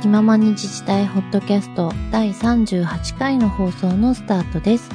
[0.00, 4.88] 気ままに自治体ホットキャスト第38回の放送のスタートです。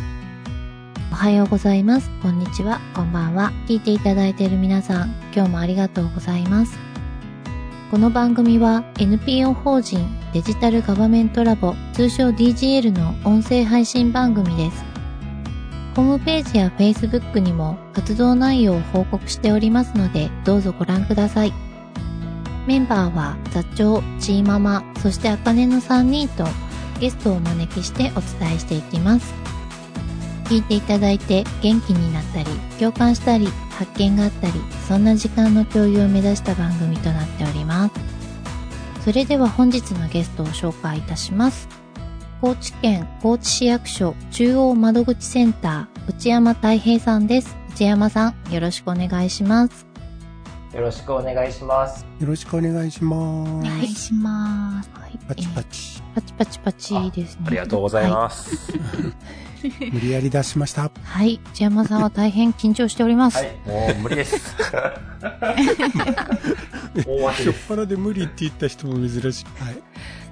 [1.12, 2.10] おはようございます。
[2.24, 2.80] こんにちは。
[2.96, 3.52] こんばんは。
[3.68, 6.80] 聞いていただいている皆さん、今日もありがとうございます。
[7.92, 10.00] この番組は NPO 法人
[10.34, 14.84] デジタルガバメントラボ通称 DGL の音声配信番組です。
[15.96, 21.65] ホームページや Facebook にも活動内容を報告しておりますので、どうぞご覧ください。
[22.68, 26.46] メンバーは座長、チーママ、そしてあかねの3人と
[27.00, 29.34] ゲストをお招きしてお伝えしていきます。
[30.46, 32.46] 聞いていただいて元気になったり、
[32.80, 34.54] 共感したり、発見があったり、
[34.88, 37.94] そんな時間の共有を目指した番組となっております。
[39.04, 41.68] それでは本日のゲストを紹介いたします。
[42.42, 47.56] 高知県高知市役所中央窓口センター内山太平さんです。
[47.76, 49.95] 内山さん、よろしくお願いします。
[50.76, 52.06] よろしくお願いします。
[52.20, 53.50] よろしくお願いします。
[53.50, 54.90] お願いします。
[54.94, 56.02] はい、パチパえチ。
[56.02, 57.44] ーパチパチパチですね。
[57.48, 58.74] ありがとうございます。
[59.94, 60.82] 無理やり出しました。
[60.82, 60.92] はい。
[61.02, 61.40] はい。
[61.54, 63.38] 内山さんは大変緊張しております。
[63.38, 64.54] はい、もう無理です。
[67.08, 67.56] 大枠 しょっ。
[67.70, 69.46] ぱなで無理って言った人も珍しい。
[69.64, 69.78] はい。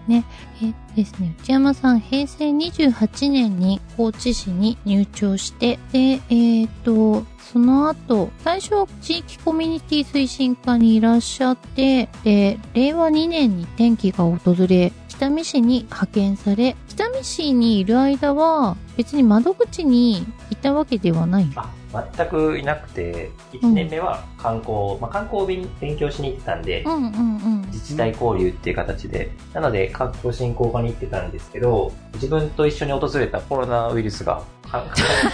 [0.07, 0.25] ね
[0.61, 21.51] えーですね、内山さん、平成28年に高知市に入庁して、で、えっ、と、その後、最初は地域コミュニティ推進課にいらっしゃって、で、令和2年に転機が訪れ、北見市に派遣され、北見市にいる間は、別に窓口にいたわけではない。
[21.55, 21.71] あ、
[22.15, 27.61] 全くいなくて、1年目は観光、まあ、観光を勉勉強しに行ってたんでう、んうんうん。
[27.67, 34.83] 自治体交流っていう形で、なので観光振興課に行ってたんですけど、自分と一緒に訪れたコロナウイルスが、か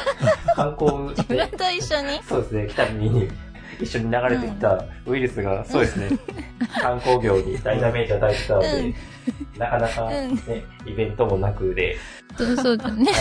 [0.55, 2.21] 観光で、と一緒に？
[2.27, 3.29] そうですね、北見に
[3.79, 6.09] 一緒に流れてきたウイルスが、そうですね、
[6.81, 8.93] 観光業に 大ダメージを与えてたので、うん。
[9.57, 10.31] なかなかね、
[10.85, 11.97] イベントもなくで、
[12.37, 13.11] そうそうだね。
[13.11, 13.13] はい。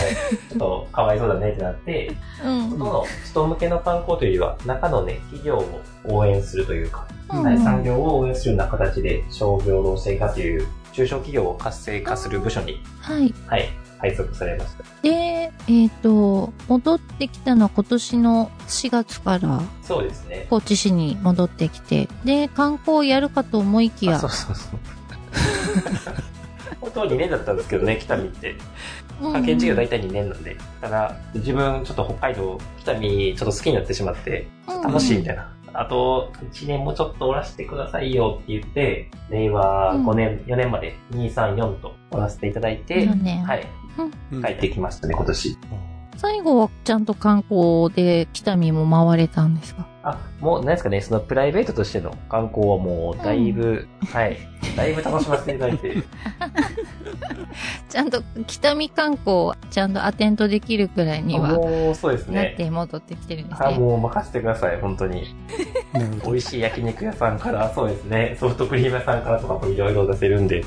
[0.49, 2.11] ちょっとかわいそうだねってなって、
[2.43, 2.69] うん。
[2.71, 7.43] 外の人向けの観光というよりは、中のね、企業を応援するというか、うん。
[7.43, 13.33] はい産業を応援するような形で、商業労政課という中小企業を活性化する部署に、はい。
[13.47, 13.69] はい、
[13.99, 14.83] 配属されました。
[15.01, 20.47] で、えっ、と、戻ってきたのは今年の4月からそうですね。
[20.49, 24.79] 高知市に戻ってきて、で、観光をやるかと思いきやあそう、そうそう。
[26.81, 28.55] 本当は2年だったんですけどね、北見って。
[29.19, 30.55] 派遣事業大体2年なんで。
[30.79, 35.51] ただ、自分ちょっと北海道、北見ちょっと好きになってしまって、楽しいみたいな。
[35.73, 43.78] あと、1年もちょっとおらせてくださいよって言って、令和5年、4年まで2、3、4とおらせていただいて、4年はい、うん
[44.41, 45.57] 帰ってきましたね、今年。
[46.17, 49.87] 最後はちゃんと観光で北見も回れたんですか？
[50.03, 54.37] あ、もう、何ですかね、そのプライベートとしての観光はもう、だいぶ、はい、
[54.75, 55.95] だいぶ楽しませていただいて、
[57.87, 62.55] ちゃんと北見観光をちゃんとアテンドできるくらいにはもう、そうですなっね。
[62.57, 63.77] て戻ってきてるんですあ、ね。
[63.77, 65.33] もう任せてください、本当に。
[66.25, 70.65] 美味しい焼肉屋さんから、そうですね、ソフトクリーム屋さんからとかもいろいろ出せるんで、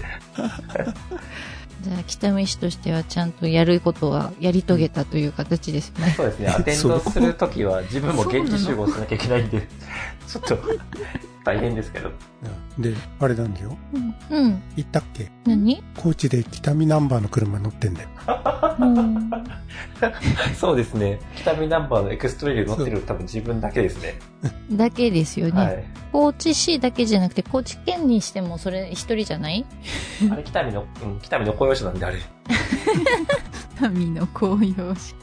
[1.82, 6.14] じゃあ北見市としてはちゃんとやることはやり遂げたという形ですね。
[6.16, 9.66] そうですね、アテンドするときは自分も現地集合しなきゃいけないんで、
[10.28, 10.58] ちょっと
[11.44, 12.08] 大変ですけど。
[12.08, 13.76] うんで、あれなんだよ。
[13.92, 14.14] うん。
[14.30, 14.62] うん。
[14.76, 15.30] 言ったっけ？
[15.44, 15.82] 何？
[15.98, 18.08] 高知で北見ナンバーの車乗ってんだよ。
[18.78, 19.30] うん
[20.58, 24.14] そうですね、北見ナンバーのエクストレイル乗ってるの多分自分だけですね。
[24.72, 25.52] だけですよね。
[25.52, 25.84] はい。
[26.12, 29.66] 高知市だけじゃなくて、高知県にしてもそれ一人じゃない？
[30.30, 32.16] あれ、北見の、うん、北見の公用車なんであれ。
[33.92, 35.14] 民の公用車。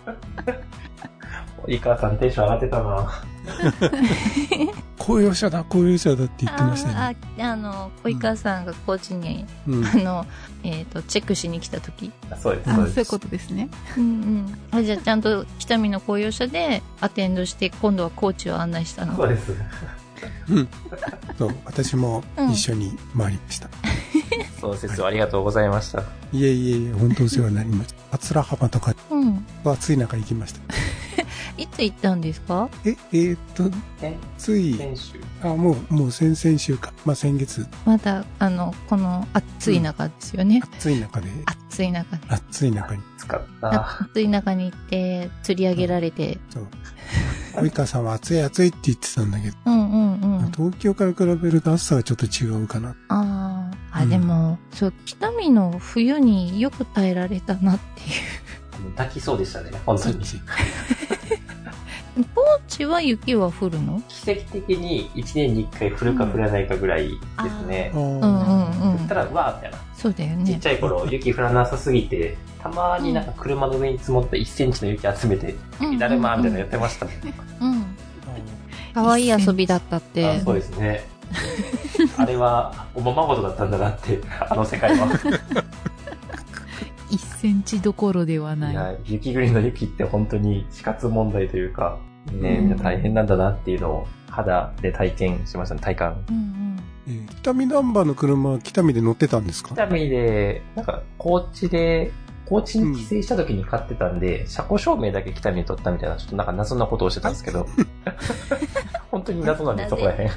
[1.68, 3.24] 井川さんテンション上がってたな
[4.98, 7.18] 公用車だ、公用車だって言ってましたね。
[7.40, 9.86] あ、あの、小井川さんが高知に、うん。
[9.86, 10.26] あの、
[10.64, 12.12] えっ、と、チェックしに来た時。
[12.42, 12.96] そうです、あそうです。
[12.96, 13.70] そういうことですね。
[13.98, 14.58] うんうん。
[14.72, 19.16] あ、じゃあちゃんと北見の公用車でアテンドして、今度は高知を案内したの。
[19.16, 19.54] そうです。
[21.38, 23.70] そう、私も一緒に回りました。
[24.60, 25.06] そうです。
[25.06, 26.04] ありがとうございました。
[26.34, 28.18] いえいえいえ、本当お世話になりました。
[28.18, 29.46] 桂浜とか、うん。
[29.64, 30.60] 暑い中行きました。
[31.58, 32.70] いつ行ったんですか？
[32.86, 33.64] え、えーっと、
[34.00, 35.20] 先つい、先週。
[35.44, 36.94] あ、もう、もう先々週か。
[37.06, 40.62] まあ先月、まだ、あの、この暑い中ですよね。
[40.78, 42.22] 暑い中で、暑い中で。
[42.30, 44.00] 暑い中に、使った。
[44.02, 46.40] 暑い中に行って、釣り上げられて。
[46.50, 46.68] そう。
[47.56, 49.98] 及川さんは暑い暑いって言ってたんだけど、うんう
[50.28, 50.52] んうん。
[50.52, 52.96] 東京から比べると暑さがちょっと違うかな。
[53.10, 58.92] ああ、あ、うんでも、そう、北見の冬によく耐えられたなっていう。
[58.96, 60.20] 抱きそうでしたね、本当に。
[62.24, 64.02] 高知年は雪は降るの？
[64.08, 67.16] 奇跡的に1年に1回降るか降らないかぐらいで
[67.50, 67.92] すね。
[67.94, 68.30] うんうんうん。
[68.30, 69.78] 降ったら、うわーみたいな。
[69.94, 70.60] そうだよちっね。
[70.62, 75.56] ちゃい頃、雪降らなさすぎて、たまになんか車の上に積もった1センチの雪集めて、
[76.00, 77.74] だるまーみたいなのやってましたもん。
[77.74, 77.86] うん。
[78.94, 80.40] かわいい遊びだったっあて。
[80.42, 81.04] そうですね。
[82.18, 84.20] あれは、おままごとだったんだなって、
[84.50, 85.08] あの世界は。
[87.12, 88.76] 1センチどころではいない。
[88.76, 96.24] や、雪国の雪って本当に死活問題というか、ね、うんみんな大変なんだなっていうのを肌で体験しましたね、体感。
[96.30, 96.80] うんうん。
[97.08, 99.70] えー北見ナンバーの車は北見で乗ってたんですか？
[99.74, 102.12] 北見で、なんか、高知で、
[102.46, 107.68] 高知に帰省した時に買ってたんで、車庫証明だけ北見に取ったみたいな、ちょっとなんか謎なことをしてたんですけど、
[109.12, 110.30] 本当に謎なんで、そこら辺。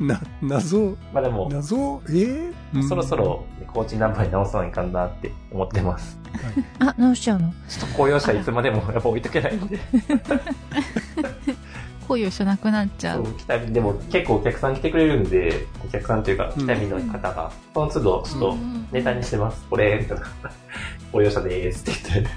[0.00, 2.52] な、謎、まあでも、謎、えー？
[2.74, 6.18] うんそろそろ、高知ナンバーに直さないかんなって思ってます。
[6.78, 7.52] あ、直しちゃうの？
[7.68, 9.78] ちょっと公用車いつまでも やっぱ置いとけないんで。
[12.08, 13.14] 恋をしなくなっちゃ。
[13.14, 18.56] そうう北見でも結構お客さん来てくれるんで、お客さんというか、うん北見の方が、その都度、ちょっと
[18.92, 19.64] ネタにしてます。
[19.68, 20.24] これ、みたいな。
[21.12, 22.30] 公用車でーすって言って。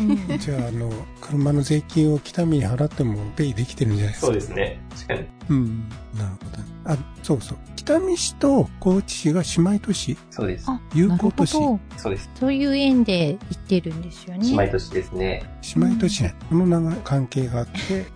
[0.00, 0.90] うんじゃあ、あの、
[1.20, 4.26] 車の税金を北見に払ってもペイできてるんじゃないですか？
[4.26, 4.80] そうですね。
[4.94, 5.26] 確かに。
[5.50, 5.88] うん。
[6.16, 6.64] なるほどね。
[6.84, 7.58] あ、そうそう。
[7.76, 10.64] 北見市と高知市が姉妹都市、そうです。
[10.68, 11.80] あ、友なるほ好都市、ど。
[11.96, 12.30] そうです。
[12.38, 14.40] そういう縁で行ってるんですよね。
[14.46, 15.42] 姉妹都市ですね。
[15.76, 16.34] 姉妹都市ね。
[16.48, 18.06] この長い関係があって、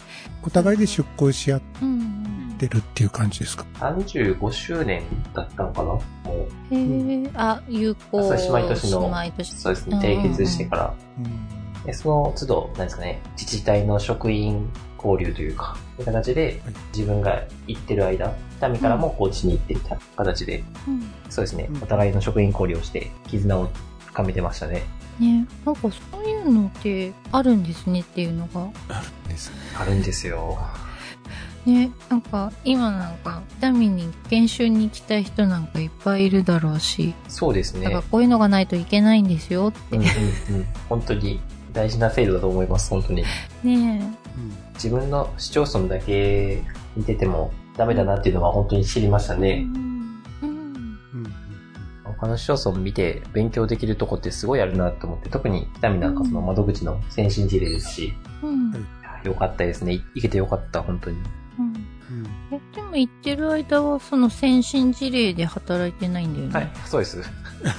[0.44, 2.68] お互いで出向し合っうんうん。
[2.68, 5.02] てるっていう感じですか？35周年
[5.34, 5.88] だったのかな？
[5.88, 6.00] も
[6.70, 8.20] う、へえ、あ、有効。
[8.20, 9.96] あそう姉妹都市の姉妹都市そうですね。
[9.98, 10.94] 締結してから。
[11.18, 11.82] うん。
[11.84, 14.68] でその都度、なんですかね、自治体の職員
[15.02, 23.68] 交流というか、そういう形ではい自分が行ってる間、北見からも高知に行ってみた形で、うんそうですねう、んお互いの職員交流をして、絆を
[24.06, 24.82] 深めてましたね。
[25.20, 28.68] ね、なんかそういうのってあるんですねっていうのが。
[28.88, 29.52] あるんです。
[29.78, 30.58] あるんですよ。
[31.66, 38.02] ね、なんか今なんか、北見に研修に行きたい人なんかいっぱいいるだろうし、そうですねだから。
[38.02, 39.96] こういうのがないといけないんですよって。
[39.96, 40.10] うんね
[40.48, 40.66] うんうん。
[40.88, 41.40] 本当に
[41.72, 43.24] 大事な制度だと思います、本当に。
[43.66, 44.00] え。
[44.74, 46.62] 自分の市町村だけ
[46.96, 49.62] 見ててもダメだなっていうのは本当に知りましたうね。
[49.62, 50.98] んうん。
[52.04, 58.86] 他の市町村見て勉強できるとこってすごいあるなと思って、特に北見なんかその窓口の先進事例ですし、うん
[59.24, 59.94] よかったですね。
[59.94, 61.16] い行けてよかった、本当に。
[62.76, 66.52] でも行ってる間はその先進事例で働いてないんだよね。
[66.52, 67.22] はい、そうです。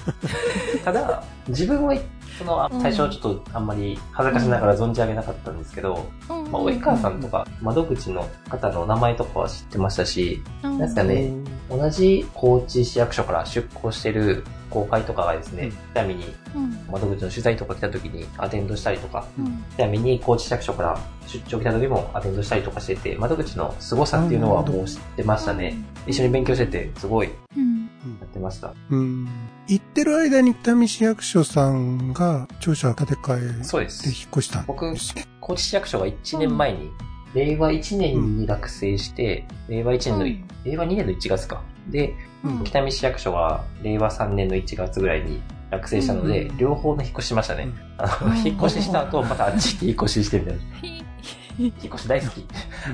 [0.83, 1.95] ただ、自分は、
[2.39, 6.51] その、最初はちょっとあんまり恥ずかしながら存じ上げなかったんですけど、うん。
[6.51, 11.31] まあ、及川さんとか窓口の方の名前とかは知ってましたし、うん、なんですかね、
[11.69, 16.77] 同じ高知市役所から出向してる公開とかがですね、北見にうん。
[16.91, 19.63] 窓口の取材とか来た時にアテンドしたりとか、うん。
[19.75, 25.75] 北見に高知市役所から出張来た時もアテンドしたりとかしてて、窓口の凄さっていうのはもう知ってましたね。
[26.05, 27.89] 一緒に勉強してて、すごいやうん。
[28.23, 28.73] ってました。
[28.89, 29.27] うん。
[29.67, 33.87] 行ってる間に北見市役所さんが庁舎建て替えそうで。
[33.87, 35.25] です引っ越したん僕ですね。
[35.41, 36.89] 高知市役所が1年前に、
[37.33, 41.61] 令和1年に学生して、令和1年の、うん令和2年の1月か。
[41.89, 45.41] で、うん北見市役所は令和3年の1月ぐらいに
[45.71, 47.69] 落成したので、うん両方の引っ越ししましたね。
[47.97, 50.61] あのうん引っ越しした後、またあっち行って引っ越ししてみたいな。
[51.59, 52.45] 引っ越し大好き。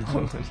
[0.06, 0.44] 本当に。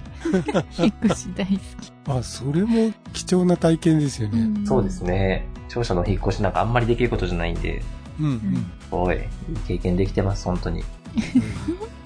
[0.77, 1.59] 引っ越し大好き。
[2.07, 4.45] あ、それも貴重な体験ですよね。
[4.45, 5.01] んそうです。
[5.01, 5.47] ね。
[5.67, 7.81] 庁舎の引っ越しなんかあんまりできることじゃないんで、
[8.19, 8.25] うん。
[8.25, 8.33] うん。
[8.33, 9.23] んすごい、いい
[9.67, 10.83] 経験できてます、本当に。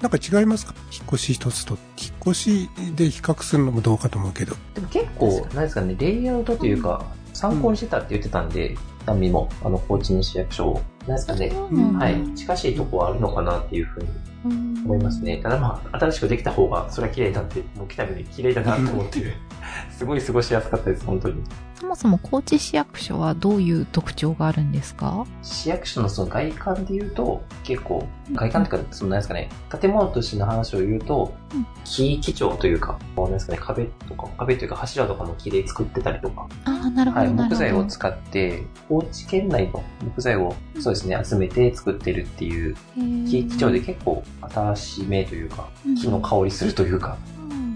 [0.02, 0.74] なんか違いますか？
[0.92, 1.76] 引っ越し一つと。
[2.00, 4.54] 引っ越しで比較するのもどうかと思うけど。
[4.74, 14.08] でも結構、なんですかね、レイアウトというか、参考にしてたって言ってたんで、南美も、あの、高知西役所を、なんですかね、うんはい、近しいとこはあるのかなっていうふうに
[14.44, 15.38] うん思いますね。
[15.38, 19.34] ただまあ、新しくできた方が、それは綺麗だって、もう来た目で綺麗だなと思って、
[19.96, 21.42] すごい過ごしやすかったです、本当に。
[21.78, 25.24] そもそも高知市役所はどういう特徴があるんですか？
[25.42, 29.48] 市役所のその外観で言うと、結構、外観というか、そのなんですかね、
[29.80, 37.26] 建物としての話を言うとうん、木基調というか、こうなんですかね、壁とか、壁というか柱とかも木で作ってたりとか、ああ、なるほど。
[37.26, 39.84] はい、木材を使って、高知県内の
[40.16, 47.16] 木材を、そうですね、集めて作ってるっていう、木基調で結構新しめというか、木の香りするというか、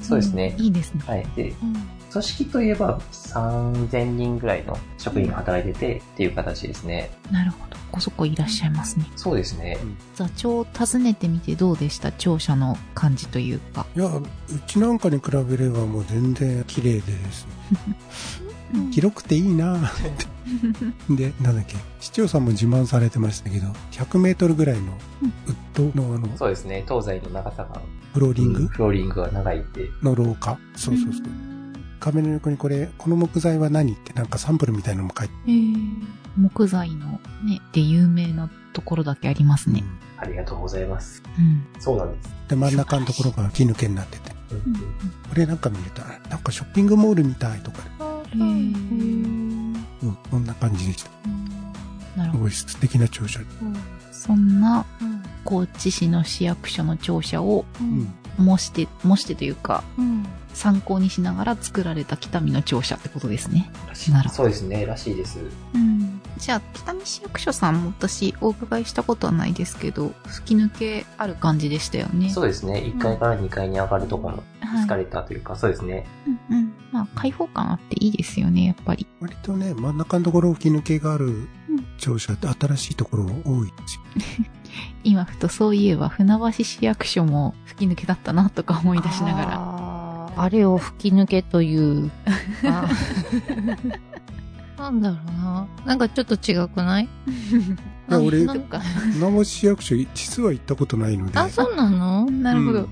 [0.02, 0.56] そうですね。
[0.58, 1.02] いいですね。
[1.06, 1.26] はい。
[1.36, 1.76] で、うん
[2.12, 7.10] 組織といえば3000人ぐらいの職員が働いててっていう形ですね。
[7.30, 7.76] なるほど。
[7.90, 9.06] こそこいらっしゃいますね。
[9.16, 9.76] そうですね。
[10.14, 12.12] 座長を訪ねてみてどうでした？
[12.12, 13.86] 庁舎の感じというか。
[13.96, 14.22] いや、う
[14.66, 17.52] ちなんかに比べればもう全然綺麗でですね。
[18.92, 19.90] 広くていいなぁっ
[21.08, 21.12] て。
[21.14, 24.92] で、なんだっけ、市長さんも自慢されてましたけど、100メートルぐらいの
[25.46, 26.82] ウッドのあの、そうですね。
[26.88, 27.80] 東西の長さが
[28.14, 28.66] フローリング？
[28.68, 29.90] フローリングが長いって。
[30.02, 30.58] の廊下。
[30.76, 31.51] そうそうそう。
[32.02, 35.34] 壁の横にこれ、この木材は何ってなんかサンプルみたいなのも書いて
[36.36, 39.84] 木材のね、で有名なところだけありますね。
[40.18, 41.22] ありがとうございます。
[41.38, 41.64] うん。
[41.80, 42.34] そうなんです。
[42.48, 44.32] で、真ん中のところが吹き抜けになってて。
[44.50, 44.92] うんうん
[45.30, 51.10] これなんか見ると、なんかショッピングモールみたいとか、あへーうん、そんな感じでした。
[52.16, 52.50] なるほど。
[52.50, 53.40] すごい素敵な庁舎。
[54.12, 57.64] そんなうん高知市の市役所の庁舎を。
[58.36, 63.70] 模して、模してというか、うん参考にしながら作られた北見の庁舎ってことですね。
[63.88, 65.40] らしいなるほどそうですね、らしいです。
[65.74, 66.20] うん。
[66.38, 72.30] じゃあ、北見市役所さんも私お伺いしたことはないですけど、吹き抜けある感じでしたよね。
[72.30, 76.06] そうですね、1階から2階に上がるところ、はいエスカレーターというか、そうですね。
[76.26, 76.72] うんうん。
[76.92, 79.06] まあ、開放感あっていいですよね、やっぱり。
[79.20, 81.48] 割とね、真ん中のところ吹き抜けがある
[81.98, 84.02] 庁舎って新しいところ多いですよ。
[85.04, 90.01] 今ふとそういえば、船橋市役所も吹き抜けだったなとか思い出しながら。
[90.36, 92.10] あれを吹き抜けという。
[92.66, 92.88] あ
[94.78, 95.66] なんだろうな。
[95.86, 97.04] なんかちょっと違くない？
[98.08, 98.80] いや俺なんか。
[98.80, 101.38] 船橋市役所、実は行ったことないので。
[101.38, 102.24] あ、そうなの？
[102.30, 102.80] なるほど。
[102.80, 102.88] うん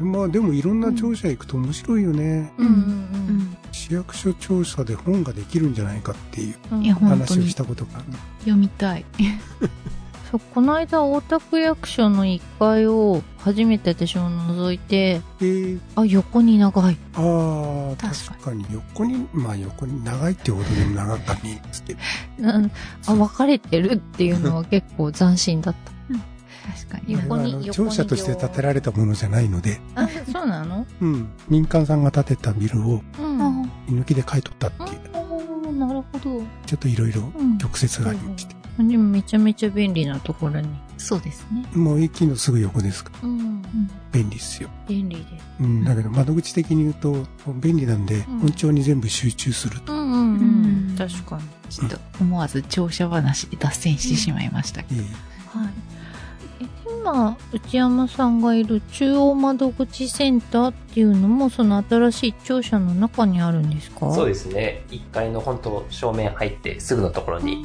[0.00, 2.52] まあでもいろんな庁舎行くと面白いよね。
[2.56, 3.56] うんうん。
[3.72, 8.04] 市役所庁舎で本ができるんじゃないかっていう話をしたことがある。
[8.42, 9.04] 読みたい。
[10.30, 15.44] そう、この間、大田区役所の1階を初めて私も覗いて、え。
[15.44, 16.96] ー、あ、横に長い。
[17.14, 18.66] ああ、確確かに。
[18.70, 21.96] 横に、まあ横に長いってほどでも長かったんですけ
[23.06, 25.92] あ、分かれてるっていうのは結構斬新だった。
[26.68, 27.14] 確かに。
[27.14, 30.86] 横に庁舎として建てられたものじゃないので、あ、そうなの？
[31.00, 33.02] うん、民間さんが建てたビルを
[33.88, 36.42] 居抜きで買い取ったっていう、あなるほど。
[36.66, 37.56] ちょっといろいろうん。
[37.56, 38.57] 曲折がありまして。
[38.78, 40.68] でもめちゃめちゃ便利なところに。
[40.96, 41.64] そうですね。
[41.74, 43.62] もう駅のすぐ横ですから、うん。
[44.12, 44.68] 便利ですよ。
[44.88, 45.44] 便利です。
[45.60, 47.26] うん、だけど窓口的に言うと、
[47.60, 49.92] 便利なんで、うん本庁に全部集中すると。
[49.92, 51.42] うんうんうん確かに。
[51.70, 55.02] ちょっと思わず庁舎話で脱線してしまいましたけど。
[55.02, 55.04] え
[55.58, 55.68] はい。
[56.62, 56.66] え
[57.00, 64.12] 今、内山さんがいる中央窓口センターっていうのも、その新しい庁舎の中にあるんですか？
[64.12, 67.64] そうでですね、1階の本当正面入ってすぐのところに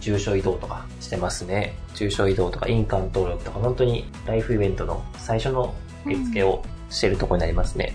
[0.00, 1.76] 住所移動とかしてますね。
[1.94, 5.74] 住所移動とか印鑑登録とか、本当にライフイベントの最初の
[6.04, 7.94] 受付をしてるところになりますね。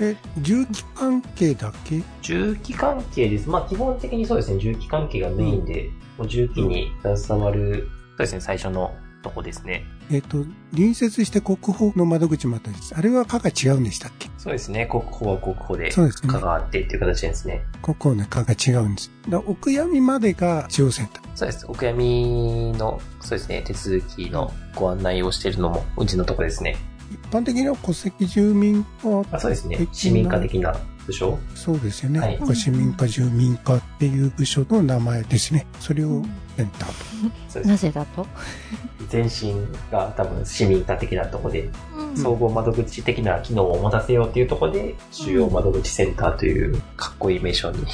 [0.00, 2.02] え、重機関係だけ？
[2.22, 3.48] 重機関係です。
[3.48, 9.84] まあ基本的にそうですね、重機関係がメインで、もう重機に携わる、そうですね、最初のとこですね。
[10.10, 12.94] えっ、と、隣接して国宝の窓口もあったんです。
[12.96, 14.28] あれは課が違うんでしたっけ？
[14.38, 17.64] そうですね、国宝は国宝で、そうですね関わってっていう形ですね。
[17.82, 19.10] 国宝の課が違うんです。
[19.28, 21.24] だ奥闇までが中央センター。
[21.34, 21.66] そうです。
[21.68, 26.76] お悔やみの、そうですね、手続きのご案内をしているのも、うちのとこですね。
[27.10, 30.76] 一般的には戸籍住民課、あそうですね市民化的な
[31.08, 31.38] 部署？
[31.54, 32.20] そうですよね。
[32.20, 35.66] はいこれ市民課住民課っていう部署の名前ですね。
[35.80, 36.22] それを
[36.56, 37.68] センターと。
[37.68, 38.26] なぜだと？
[39.10, 39.54] 前身
[39.90, 47.84] が多分市民化的なところで、うん総合窓口的な機能を持たせようっていうところで、主要窓口センターというかっこいい名称に。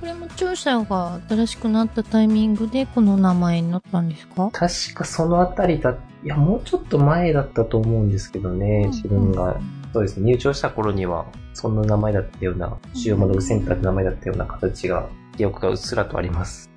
[0.00, 4.50] これも庁舎が新しくなったタイミングでこの名前になったんですか？
[4.52, 9.60] 確かそのあたりだ、いや、もうちょっと前だったと思うんですけどね、自分が。
[9.94, 16.68] そうですね、入庁した頃には、そんな名前だったような、主要窓口センターって名前だったような形が、記憶がうっすらとあります。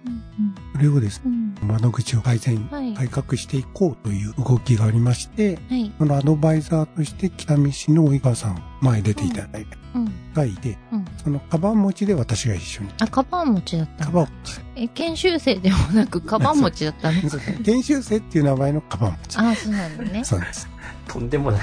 [0.76, 1.32] それをですね、
[1.62, 5.92] うん窓口を改善、はい改革していこうという動きがありまして、はい。
[5.98, 10.12] そのアドバイザーとして北見市の及川さん、前出ていただいたうん。
[10.36, 11.06] 回で、うん。
[11.24, 12.90] そのカバン持ちで私が一緒に。
[13.02, 14.12] あ、カバン持ちだったカ。
[14.12, 14.62] バン持ち。
[14.76, 17.44] え、研修生でもなく カバン持ちだったんですか？
[17.64, 19.38] 研修生っていう名前のカバン持ち。
[19.40, 20.24] あ、そうなんだね。
[20.24, 20.68] そうです。
[21.08, 21.62] とんでもない。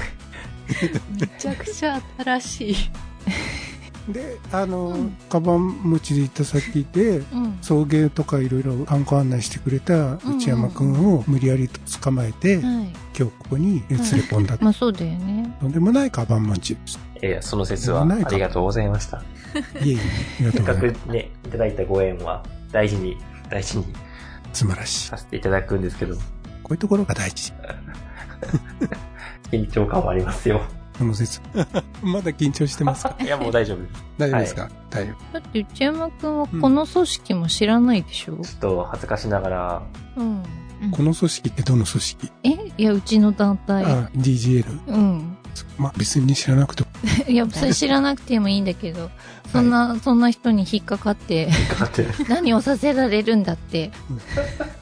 [1.19, 2.75] めちゃくちゃ新しい。
[4.11, 7.57] で、あの、うんカバン持ちで行った先で、うん。
[7.61, 12.63] 送迎とかいろいろ観光案内してくれた内山くんを無理やりと捕まえて、はい。
[12.63, 14.57] 今日ここに連れ込んだ。
[14.61, 15.55] まあそうだよね。
[15.59, 16.77] とんでもないカバン持ち。
[17.23, 19.23] いや、その説はありがとうございました。
[19.83, 21.05] いえいえ、ありがとせっかうございます。
[21.05, 23.17] くね、いただいたご縁は大事に、
[23.49, 23.85] 大事に
[24.53, 25.07] 素晴らしい。
[25.07, 26.21] させていただくんですけど、こ
[26.69, 27.53] ういうところが大事。
[29.51, 30.61] 緊張感はありますよ。
[30.97, 31.41] この説。
[32.03, 33.15] まだ緊張してますか？
[33.21, 34.03] いや、もう大丈夫です。
[34.17, 38.37] 大丈夫ですか、大丈だって内山くんはこの組織も知らないでしょ？
[38.37, 39.81] ちょっと恥ずかしながら、
[40.15, 40.43] うん。
[40.91, 40.97] 夫。
[40.97, 42.31] この組織ってどの組織？
[42.43, 42.49] え？
[42.77, 43.83] いや、うちの団体。
[43.85, 44.65] あ、DGL。
[44.87, 45.37] うん。
[45.77, 46.89] まあ別に知らなくても。
[47.27, 49.11] いや、それ知らなくてもいいんだけど、
[49.51, 52.09] そんな、そんな人に引っかかって、かかってる。
[52.27, 53.91] 何をさせられるんだって。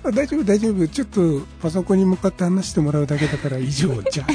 [0.04, 0.88] あ大丈夫大丈夫。
[0.88, 4.28] ちょっとパソコンに向かって話してもらうだけだから以上じゃん。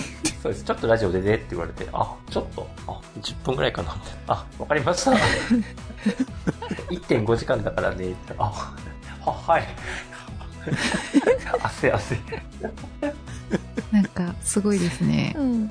[0.42, 0.64] そうです。
[0.64, 4.00] ちょっとラジオでねって言われて、あ、ちょっと、あ、10分ぐらいかなって。
[4.28, 5.12] あ、わかりました。
[6.90, 8.34] 1.5時間だからねって。
[8.38, 9.64] あ、は、はい。
[11.62, 12.18] 汗汗。
[13.90, 15.34] なんか、すごいですね。
[15.36, 15.70] うん。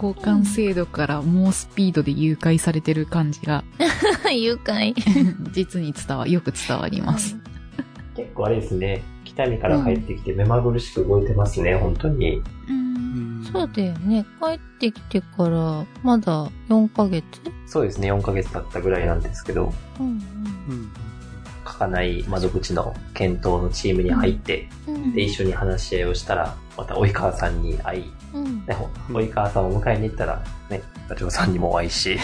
[0.00, 3.64] 交換制度から猛スピードで誘拐されてる感じが、
[4.32, 4.94] 誘拐？
[5.52, 7.36] 実に伝わ、よく伝わります。
[8.16, 9.02] 結構あれですね。
[9.24, 12.42] 北見から帰ってきて目まぐるしく動いてますね、本当に。
[12.68, 13.44] うん。
[13.52, 14.24] そうだよね。
[14.40, 17.24] 帰ってきてから、まだ4ヶ月？
[17.66, 20.90] そうですね、4ヶ月経ったぐらいなんですけど、うんうん。
[21.66, 25.12] 書かない窓口の検討のチームに入って、うん。
[25.12, 28.64] で、一緒に話し合いをしたら、また及川さんに会い、うん。
[28.66, 32.18] ね、ほ及川さんを迎えに行ったら、ね、課長さんにもお会いし、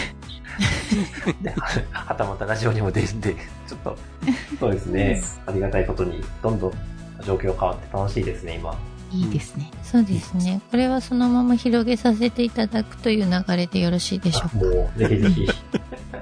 [1.41, 3.35] でははたまたラジオにも出るんで、
[3.67, 3.97] ちょっと、
[4.59, 6.71] そうですね、ありがたいことに、どんどん
[7.25, 8.75] 状況変わって楽しいですね、今。
[9.11, 9.69] いいですね。
[9.83, 10.59] そうですね。
[10.71, 14.65] これはそのまま広げさせていただくという流れでよろしいでしょうか？
[14.65, 15.47] もう、ぜひぜひ。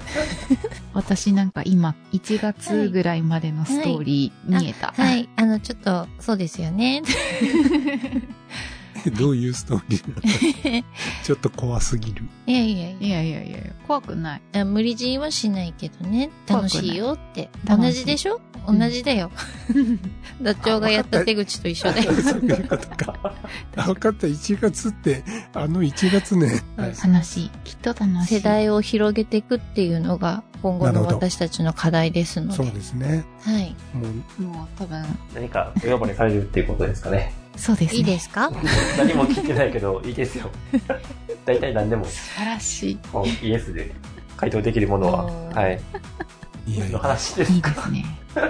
[0.93, 4.93] 私なんか今、1月ぐらいまでのストーリー見えた。
[4.95, 5.29] はい。
[5.37, 7.01] あの、ちょっと、そうですよね。
[9.17, 10.83] どういうストーリーなの
[11.23, 12.23] ちょっと怖すぎる。
[12.45, 14.41] いやいやいいやいやいや怖くない。
[14.51, 14.65] や。
[14.65, 16.29] 無理強いはしないけどね。
[16.47, 17.49] 楽しいよって。
[17.65, 18.39] 楽しい同じでしょ？
[18.67, 19.31] 同うんじだよ。
[20.41, 22.13] ダチョウがやった手口と一緒だよ。
[22.13, 23.35] そういうことか。
[23.75, 24.27] あ分かった。
[24.27, 26.61] 1月って、あの1月ね。
[26.77, 26.93] はい。
[27.11, 27.49] 楽しい。
[27.63, 28.35] きっと楽しい。
[28.35, 32.73] 世代を広げていくっていうのが今後のなるほど私たちの課題ですのそうで。
[32.73, 33.25] ですね。
[33.41, 33.75] はい。
[33.95, 34.07] も
[34.39, 35.03] う、もう多分、
[35.33, 37.33] 何かお呼ばれされるっていうことですかね。
[37.55, 37.97] そうですね。
[37.99, 38.51] いいですか？
[38.97, 40.49] 何も聞いてないけど、いいですよ。
[41.45, 43.47] 大体何でも、素晴らしい。
[43.47, 43.91] イエスで
[44.37, 45.79] 回答できるものは、はい。
[46.67, 46.99] のいやいや。
[46.99, 47.55] 話ですか？
[47.55, 48.05] いいですね。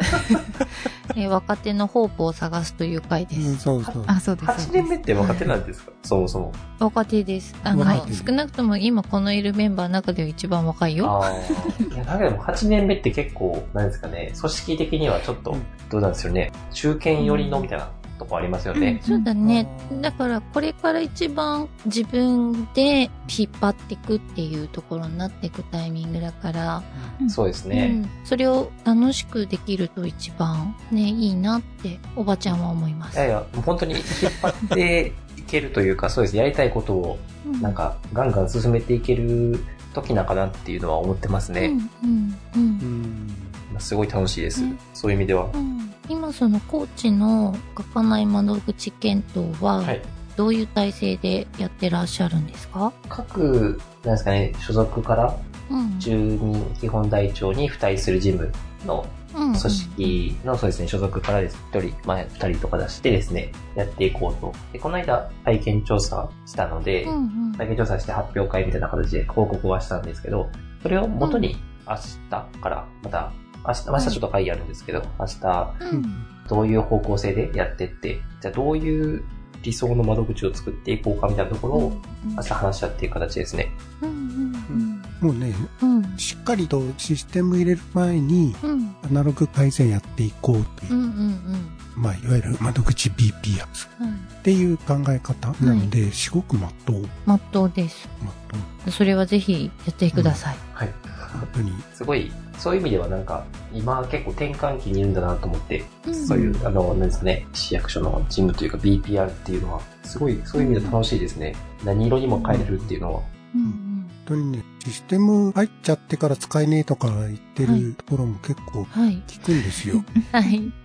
[1.16, 3.64] えー若手のホープを探すという回でうん、す。
[3.64, 4.04] そうそう。
[4.08, 4.46] あ、そうです。
[4.46, 5.92] そう8です年目って若手なんですか？
[6.04, 6.54] そもそも。
[6.80, 7.54] 若手です。
[7.64, 11.10] あの、若手少なくとも今このいるメンバーの中では一番若いよ。
[11.12, 11.32] ああ。
[11.32, 16.52] いや、だけども8年目って結構、なんですかね、組織的にはちょっとうん、どうなんですよね。
[16.72, 17.90] 中堅寄りのみたいな
[18.22, 19.02] とこありますよね。
[19.04, 19.96] そうだねう。
[19.96, 26.84] んだからこれから一番自分で引っ張っていくっていうところになっていくタイミングだから、
[27.28, 27.88] そうですうね。
[27.88, 33.16] ん、それを楽しくできると一番ね、いいなっておばちゃんは思います。
[33.16, 34.04] いやいや、本当に引っ
[34.42, 36.38] 張っていけるというか、 そうです。
[36.38, 39.60] やりたいことを、うんなんか、ガンガン進めていける
[39.94, 41.66] 時なんかなっていうのは思ってますね。
[41.66, 42.86] うん、うん、うんう。
[42.86, 43.51] ん。
[43.80, 44.80] すごい楽しいですうん。
[44.94, 45.50] そういう意味では。
[45.54, 50.02] うん今そのコーチの書かない窓口検討ははい。
[50.36, 55.38] どういう体制でやってらっしゃるんですか、各、なんですかね、所属から
[55.70, 58.52] うん、10人基本台長に付帯する事務
[58.86, 61.58] のうん組織の、そうですね、所属からです。
[61.72, 64.54] 1人、まあ、2人とか出してですね、やっていこうと。
[64.74, 70.50] で、この間、体験調査したので、うんうん体験調査して発表会みたいな形で報告はしたんですけど、
[70.82, 71.58] それを元に
[71.88, 73.32] 明日から、また、
[73.68, 76.26] 明日、明日ちょっと会議あるんですけど、明日、うん。
[76.48, 79.24] どういう方向性でやってって、じゃあどういう
[79.64, 82.02] 理想の窓口を作っていこうかみたいなところを、
[82.36, 83.72] 明日話し合っていく形ですね。
[84.02, 86.18] うんうんもうね、うん。
[86.18, 88.96] しっかりとシステム入れる前に、うん。
[89.04, 94.10] アナログ改善やっていこうというう、んうんまあ、いわゆる窓口 BP やつうん
[94.42, 98.10] っていう考え方なので、すごくまっとう、まっとうです。
[98.24, 98.92] まっとう。
[98.92, 100.94] それはぜひやってください、はい。
[101.32, 111.56] 本当に、すごい、そういう意味ではなんか、今結構転換期にいるんだなと思って、うんそういう、あの、なんですかね、市役所の事務というか BPR っていうのは、すごい、そういう意味で楽しいですね。
[111.84, 113.22] 何色にも変えれるっていうのは。
[113.56, 113.92] うん
[114.28, 120.04] 本当にね、システム入っちゃってから使えねえとか言ってるところも結構はい聞くんですよ。
[120.32, 120.81] はいはい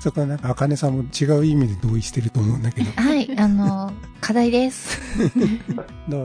[0.00, 2.86] そこは なんか、あかねさんも違う意味で同意してると思うんだけど。
[2.90, 5.00] だかはいあの課題です、
[6.08, 6.24] らね、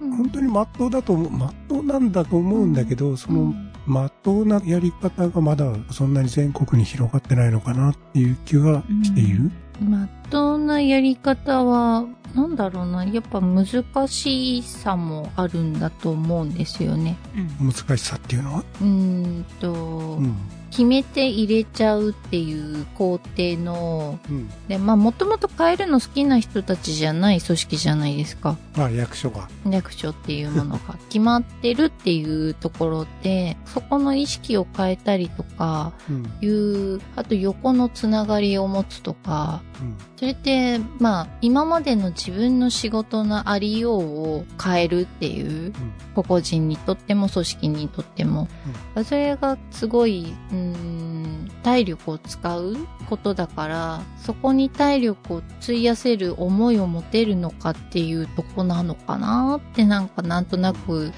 [0.00, 3.54] うん本当にまっとうだと思う、まっとうなんだと思うんだけど、その、
[3.86, 9.50] まっとうなやり方がまだそんなに全国に広がってないのかなっていう気がしている？
[9.82, 13.66] まっとうなやり方は、なんだろうな、やっぱ難
[14.08, 17.16] しさもあるんだと思うんですよね。
[17.60, 18.64] うん難しさっていうのは？
[18.80, 19.72] うーんと、
[20.20, 20.34] うん。
[20.70, 24.48] 決めて入れちゃうっていう工程の、うん。
[24.68, 28.56] で、まあ、もともと変えるの好きな人たちじゃない組織じゃないですか。
[28.76, 29.48] あ、役所が。
[29.66, 36.30] 略所っていうものが 決まってるっていうところで、そこの意識を変えたりとか、うん。
[36.40, 36.46] い
[36.96, 39.96] う、あと横のつながりを持つとか、うん。
[40.16, 45.72] それって、まあ、今までの自分の仕事のありようを変えるっていう、
[46.14, 48.48] 個々人にとっても組織にとっても、
[49.04, 52.76] それがすごい、うーん、体力を使う
[53.08, 61.12] ことだから、そこに体力を費やせる思いを持てるのかっていうとこなのかなってなんかなんとなく、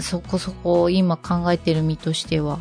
[0.00, 2.60] そこそこ今考えてる身としては。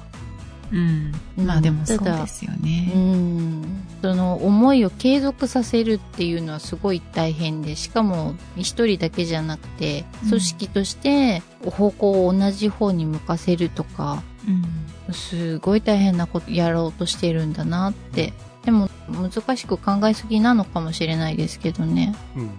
[0.72, 1.14] うん。
[1.46, 2.92] まあでもそうですようね。
[2.94, 3.64] ん。
[4.02, 14.64] その思いを継続させるっていうのはすごい大変で、しかも一人だけじゃなくて、うん組織として方向を同じ方に向かせるとか、うん。
[15.14, 18.34] すごい大変なことやろうとしてるんだなって。
[18.66, 22.14] でも難しく考えすぎなのかもしれないですけどね。
[22.36, 22.52] うん。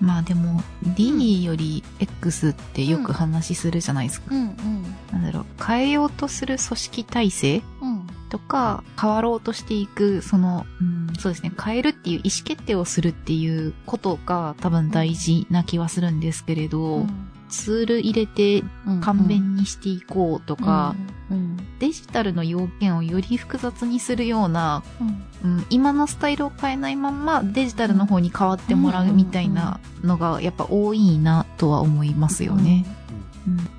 [0.00, 0.62] まあでも、
[0.96, 4.34] D より X ってよく話するじゃないですか。
[4.34, 4.82] うんうん。
[5.12, 8.06] なんだろう、変えようとする組織体制うん。
[8.28, 17.06] とか、変わろうとしていく、その、うん、そうですね、変えるっていう意思決定をするっていうことが多分大事な気はするんですけれど、
[17.52, 18.64] ツール入れて
[19.02, 20.96] 簡便にしていこうとか、
[21.30, 21.56] うん。
[21.78, 25.56] デジタルの要件をより複雑にするような、うん。
[25.56, 32.86] うん、今のスタイルを変えないまんまデジタルの方に変わってもらうみたいなのがやっぱ多いなとは思いますよね。
[32.86, 33.01] うん、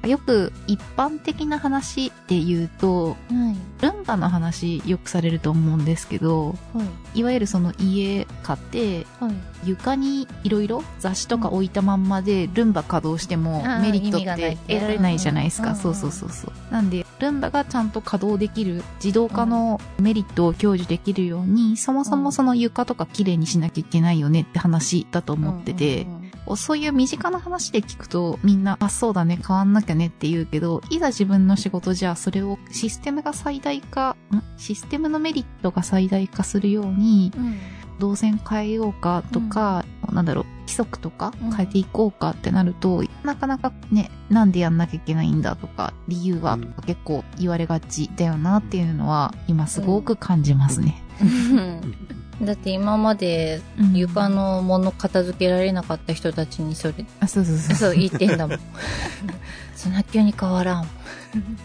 [0.05, 3.15] よく一般的な話で言うと、は
[3.51, 3.83] い。
[3.83, 6.83] ルンバの話よくされると思うんですけど、は
[7.15, 7.19] い。
[7.19, 9.33] いわゆるその家買ってはい。
[9.65, 15.69] 床にいろいろ雑誌とか置いたまんまでルンバ稼働してもメリットって得られないじゃないですか。
[15.69, 16.73] うんそうそうそうそう。
[16.73, 26.07] なんで、ルンバがちゃんと稼働できる自動化のメリットを享受できるように、そもそもその床とか綺麗にしなきゃいけないよねって話だと思ってて、
[26.55, 34.43] そういう身近な話で聞くとみんな、あ、そうだね、変わんなきゃねって言うけど、いざ自分の仕事じゃそれをシステムが最大化、ん？
[34.57, 37.57] システムのメリットが最大化するように、うん。
[37.99, 41.51] 動線変えようかとか、なんだろう、規則とかうん。
[41.51, 51.03] 変えていこうかってなると、なかなかね、なんでやんなきゃいけないんだとか、理由はとか結構言われがちだよなっていうのは、今すごく感じますね。
[52.41, 57.75] だって今までうん床のもの片付けられなかった人たちにそれ、あ、そうそうそう。
[57.75, 58.59] そう言ってんだもん。
[59.75, 60.87] そんな急に変わらん。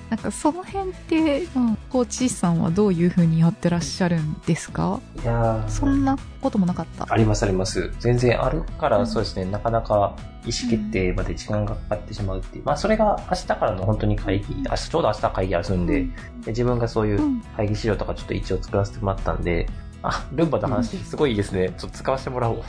[0.09, 1.43] なんかその辺って、
[1.91, 4.99] コーチさんはどういう風にやってらっしゃるんですか？
[5.23, 7.07] いやーそんなこともなかった？
[7.09, 7.93] ありますあります。
[8.01, 12.65] 全然あるから、うんそうですね、なかなか意思決定まで時間がかかってしまうっていう。
[12.65, 16.09] まあ、それが明日からの本当に会議、明日、ちょうど明日会議あるんで、で
[16.47, 19.69] 自分がそういううん会議資料とかちょっと一応作らせてもらったんで、
[20.03, 21.73] あ、ルンバの話、すごいいいですね。
[21.77, 22.63] ちょっと使わせてもらおう。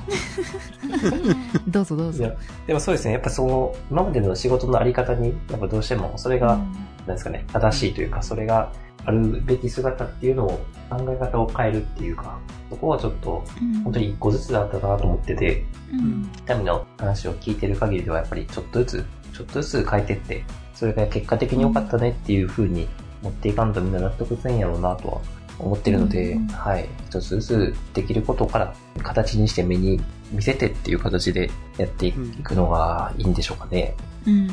[1.67, 2.31] どうぞどうぞ。
[2.65, 6.65] でもそうですね、やっぱその、今までの仕事のあり方に、やっぱどうしても、それが、なん
[7.07, 8.71] ですかね、正しいというか、それが
[9.05, 12.39] あるべき姿っていうのを、考え方を変えるっていうか、
[12.69, 15.63] そこはちょっと、うん本当に一個ずつだったなと思ってて、
[15.93, 19.05] うん痛みの話を聞いてる限りではやっぱりちょっとずつ、
[19.37, 22.87] ちょっとずつ変えてって、それが結果的に良かったねっていう風に
[23.21, 25.21] 持っていかんとみんな納得せんやろうなとは
[25.59, 26.87] 思ってるので、うんはい。
[27.07, 29.99] 一つずつできることから形にして目に
[30.31, 33.95] 見せてっていう形でやっていくのがいいんでしょうかね。
[34.27, 34.49] うん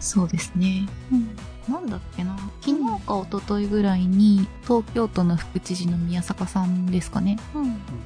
[0.00, 0.86] そうですね。
[1.68, 2.36] なんだっけな。
[2.60, 7.38] 昨日か一昨日ぐらいに、東京都の副知事の宮坂さんですかね。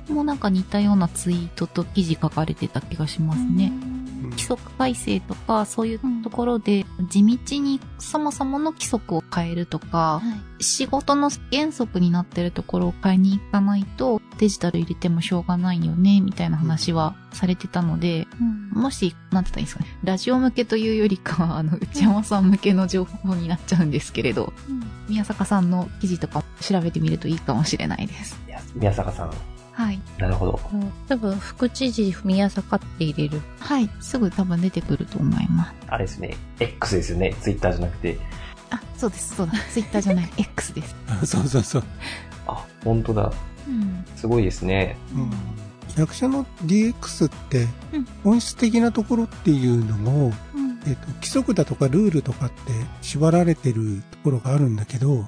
[0.09, 3.72] もうなんか似たようなツイートと記事書かれてた気がしますね。
[4.31, 10.22] 規則改正とか、そういうところで、地道にそもそもの規則を変えるとか、
[10.62, 18.27] 仕事の原則になってるところを変えに行かないと、デジタル入れてもしょうがないよね、みたいな話はされてたので、
[18.72, 19.98] もし、なんて言ったらいいんですかね。
[20.05, 24.53] ラジオ向けというよりかは、あの、内山さん向けの情報になっちゃうんですけれど、
[25.09, 28.40] 宮坂さんの記事とか調べてみるといいかもしれないです。
[28.48, 29.31] いや宮坂さん、
[29.72, 30.01] はい。
[30.18, 30.61] なるほど。
[31.09, 33.40] 多分、副知事宮坂って入れる。
[33.59, 33.90] はい。
[34.01, 35.72] すぐ多分出てくると思います。
[35.88, 38.18] あれですね、X ですよね、ツイッターじゃなくて。
[38.72, 39.52] あ、そうです、そうだ。
[39.70, 40.96] ツイッターじゃない、 X です。
[41.08, 41.85] あそうそうそう。
[42.46, 43.32] あ、本当だ。
[43.68, 44.04] うん。
[44.16, 44.96] すごいですね。
[45.14, 45.30] うん
[45.94, 50.80] 役所の DX ってうん本質的なところっていうのも、うん。
[50.87, 52.56] えっと規則だとかルールとかって
[53.02, 55.26] 縛られてるところがあるんだけどうん。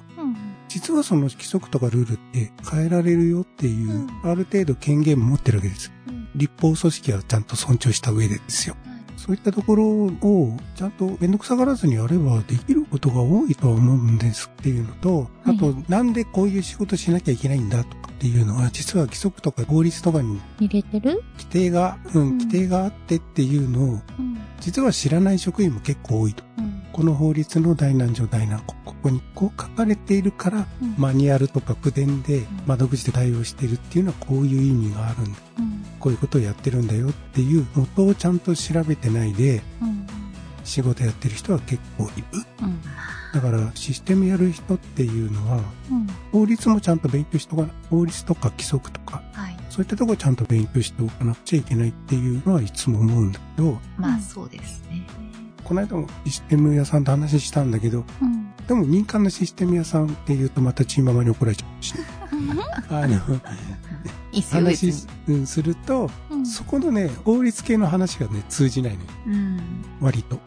[0.67, 8.75] 実はその規則とかルールって変えられるよっていう、うんある程度権限も持ってるわけですうん立法組織はちゃんと尊重した上でですよ
[9.17, 21.23] そういったところをちゃんとめんどくさがらずにやればできることが多いとは思うんですっていうのと、あと、なんでこういう仕事しなきゃいけないんだとかっていうのは、実は規則とか法律とかに入れてる？
[21.37, 23.99] 規定が、うん、規定があってっていうのを、
[24.59, 26.43] 実は知らない職員も結構多いと。
[26.95, 30.65] この法律の大難所大難国、ここにこう書かれているから、
[30.97, 35.39] マニュアルとか口伝で窓口で対応しているっていうのはこういう意味があるんだ。
[35.99, 39.61] こういうことをやってるんだよっていう元をちゃんと調べてないで、
[40.63, 42.23] 仕事やってる人は結構いる。
[43.33, 45.59] だからシステムやる人っていうのは、
[46.31, 55.24] 法律もちゃんと勉強しとかな法律とか規則とか、はい、そういったところちゃんと勉強しておかなくちゃいけないっていうのはいつも思うんだけど、まあそうですね。
[55.65, 61.95] この間もシステム屋さんと話したんだけど、うん、でも民間のシステム屋さんって言うとまたチーママに怒られちゃうし、
[62.89, 63.19] あの、
[64.51, 69.59] 話すると、うん、そこのね、法律系の話がね、通じないの、ね、うん、
[69.99, 70.39] 割と。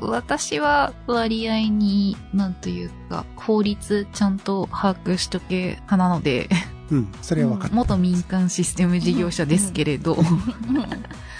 [0.00, 6.48] 私は割合に、なんというか、法律ちゃんと把握しとけ派なので、
[6.90, 7.76] うん、それは分かった。
[7.76, 10.16] 元民間システム事業者ですけれど、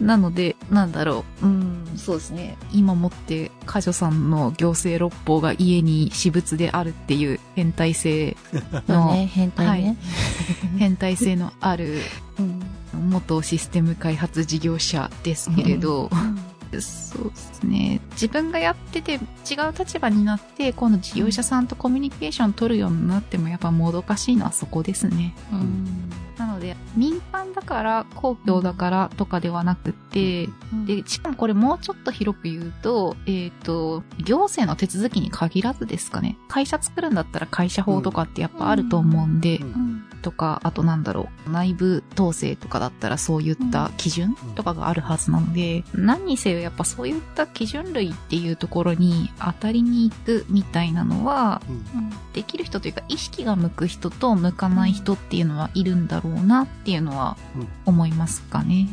[0.00, 1.46] なので、なんだろう。
[1.46, 2.56] うん、そうですね。
[2.72, 8.36] 今もって、カジョさんの行政六法が家に私物であるっていう変態性
[8.88, 9.92] の、ね、変態ね、は
[10.76, 12.00] い、変態性のある、
[12.38, 16.38] うん、元システム開発事業者ですけれど、うん
[16.80, 18.00] そうですね。
[18.12, 19.20] 自分がやってて違う
[19.76, 25.34] 立場になって、今度事業者さんとコミュニケーション取るようになってもやっぱもどかしいのはそこですね。
[25.52, 36.36] うん、なので、民間だから公共だからとかではなくて、うん、で、しかもこれもうちょっと広く言うと、えっ、ー、と、行政の手続きに限らずですかね。
[36.48, 51.62] 会社作るんだったら会社法とかってやっぱあると思うんで、うんとか、あとなんだろう、内部統制とかだったらそういった基準とかがあるはずなので、何にせよやっぱそういった基準類っていうところに当たりに行くみたいなのは、
[52.32, 57.36] できる人というか意識が向く人と向かない人っていうのはいるんだろうなっていうのは
[57.86, 58.88] 思いますかね。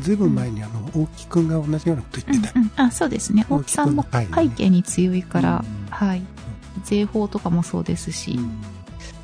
[0.00, 2.58] ずいぶん前にあの、大木くんが同じようなこと言ってた。
[2.58, 3.46] うんうん、あ、そうですね。
[3.48, 6.22] 大木さんも背景に強いから、はい。
[6.82, 8.73] 税法とかもそうですし、うん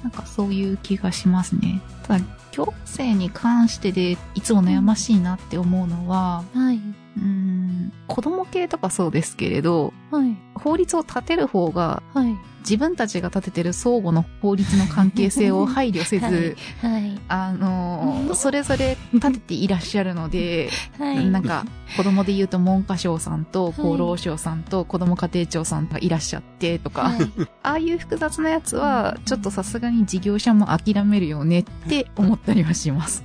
[0.02, 1.80] なんかそういう気がしますね。
[2.04, 6.80] ただ、行政に関してでいつも悩ましいなって思うのは、はい。
[7.16, 10.36] うん、子供系とかそうですけれど、はい。
[10.54, 12.36] 法律を立てる方が、はい。
[12.60, 21.64] 自分たちが立ててる相互の法律の関係性を配慮せず、 はい、はい、あの、それぞれ立てていらっしゃるので、はい、なんか、
[21.96, 27.16] 子供で言うと文科省さんと厚労省さんと子供家庭庁さんがいらっしゃってとか、はい、
[27.62, 33.24] ああいう複雑なやつは、ちょっとさすがに事業者も諦めるよねって思ったりはします。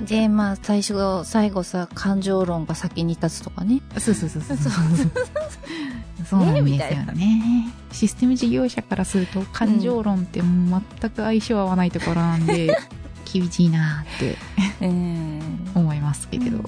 [0.00, 3.80] で、まあ、最初、最後さ、感情論が先に立つとかね。
[3.98, 4.56] そうそうそうそう。
[6.24, 7.72] そうなんですよね。
[7.92, 12.74] システム事業者からすると、感情論って全く相性合わないところなんで、うん、
[13.32, 14.36] 厳しいなって、
[15.74, 16.58] 思いますけれど。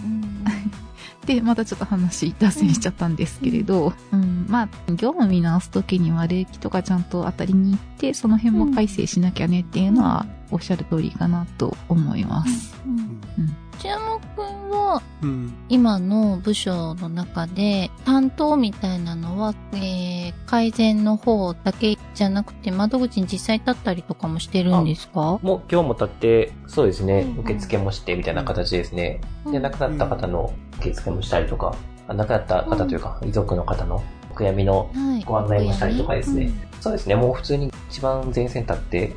[1.27, 12.75] で、またちょっと話脱線しちゃったんですけれど、うん、うん、まあ、業務見直すときには、礼儀とかちゃんと当たりに行って、その辺も改正しなきゃねっていうのは、おっしゃる通りかなと思います。
[12.87, 13.57] うん、うん。
[13.79, 25.39] 注目は、うん、今の部署の中で、担当みたいなのは、えー、改善の方だけじゃなくて、窓口に実際立ったりとかもしてるんですか？
[25.43, 29.21] もう今日も立って、そうですね、うんうん、受付もしてみたいな形ですね。
[29.45, 31.75] うん、で、亡くなった方の受付もしたりとか、
[32.09, 34.91] 亡くなった方というか、遺族の方のお悔やみの
[35.27, 36.51] ご案内もしたりとかですね。
[36.77, 39.13] はい、そうですね、もう普通に一番前線立って、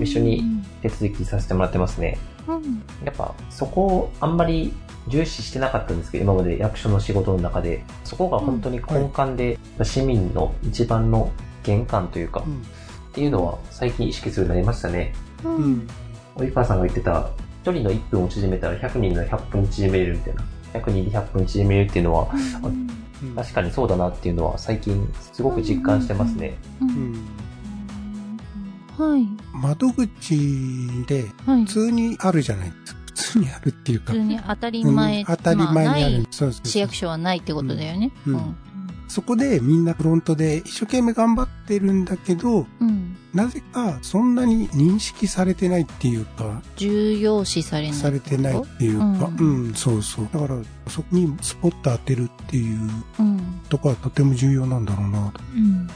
[0.00, 0.42] 一緒に
[0.82, 2.18] 手続きさせてもらってますね。
[2.46, 4.72] うん、やっぱそこをあんまり
[5.08, 11.30] 重視してなかったんですけど、今まで役所の仕事の中で、そこが本当に根幹で、市民の一番の
[11.62, 12.58] 玄関というか、うん、っ
[13.12, 15.14] ていうのは最近意識するようになりましたね。
[15.44, 15.88] うん。
[16.36, 17.30] 及川さんが言ってた、
[17.64, 20.44] 1人の1分を縮めたら100人の100分縮めるみたいな。
[20.72, 22.88] 100人で100分縮めるっていうのは、うん、
[23.36, 26.58] 確かにそうだなっていうのは最近すごく実感してますね。
[26.80, 27.14] うん
[28.98, 29.26] はい。
[29.54, 30.36] 窓口
[31.06, 33.00] で、普通にあるじゃないですか。
[33.06, 34.12] 普通にあるっていうか。
[34.12, 36.26] 普通に当たり前、うん、当たり前にある。
[36.62, 38.12] 市役所はないってことだよね。
[38.26, 38.56] うん。
[39.12, 47.98] うん、そこでみんなフロントで一生懸命頑張ってるんだけど、うん、なぜかそんなに認識されてないっていうか、重要視されない。
[47.98, 49.04] されてないっていうか、
[49.38, 50.28] うん、うん、そうそう。
[50.32, 52.78] だからそこにスポット当てるっていう
[53.68, 55.40] とこはとても重要なんだろうなと。
[55.54, 55.88] うん。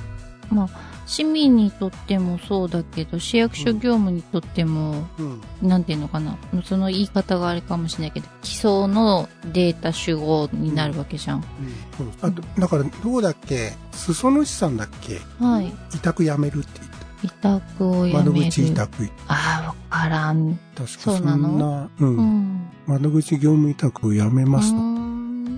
[0.50, 11.44] まあ市民にとってもそうだけど、市役所業務にとっても、うん、なんていうのかな、その言い方があれかもしれないけど、基礎のデータ集合になるわけじゃん。
[12.00, 15.20] うん、うん、あと、だから、どうだっけ、裾野市さんだっけ？
[15.38, 15.72] はい。
[15.94, 16.80] 委託やめるって
[17.22, 17.56] 言った。
[17.56, 18.32] 委託をやめる。
[18.32, 19.08] 窓口委託。
[19.28, 20.58] ああ、わからん。
[20.74, 21.24] 確かそん
[21.58, 22.66] な、うん、うん。
[22.86, 24.78] 窓口業務委託をやめますと。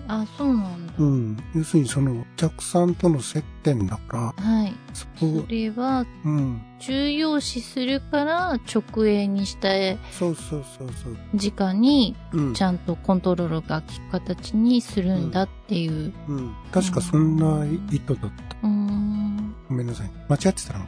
[0.09, 0.93] あ、そうなんだ。
[0.99, 1.37] うん。
[1.55, 4.45] 要するにその、お客さんとの接点だから。
[4.45, 4.75] はい。
[4.95, 6.63] そこそれは、うん。
[6.81, 9.69] 重要視するから直営にした
[10.11, 11.17] そうそうそうそう。
[11.35, 12.17] 時間に、
[12.55, 16.13] ちゃんとコントロールが効く形にするんだっていう。
[16.29, 16.37] うん。
[16.37, 18.57] うん、確かそんな意図だった。
[18.63, 19.55] うん。
[19.69, 20.11] ごめんなさい。
[20.29, 20.87] 間違ってたの？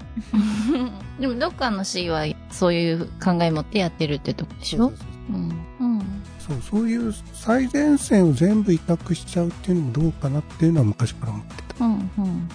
[1.20, 4.78] でもどっかの市はそういう考え持ってやってるってとこでしょ？
[4.78, 5.04] そうそうそ
[5.34, 5.36] う。
[5.36, 5.38] う
[5.86, 5.89] ん。
[6.50, 11.84] そう、そういう最前線を全部委託しちゃうっていうのもどうかなっていうのは昔から思ってた。
[11.84, 12.48] うん、うん、うん。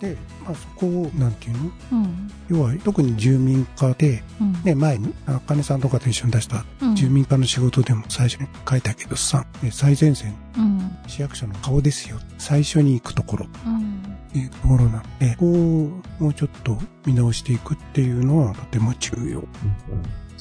[0.00, 6.64] で、まあそこを、なんていうの、うん、要は特に住民課で、うん、ね、前に、あかねさんとかと一緒に出した
[6.94, 12.18] 住民課の仕事でも最初に書いたけどさ、最前線、うん、市役所の顔ですよ。
[12.38, 13.46] 最初に行くところ。
[13.46, 15.52] っていうところなので、ここを
[16.18, 19.44] もうちょっと見直していくっていうのはとても重要。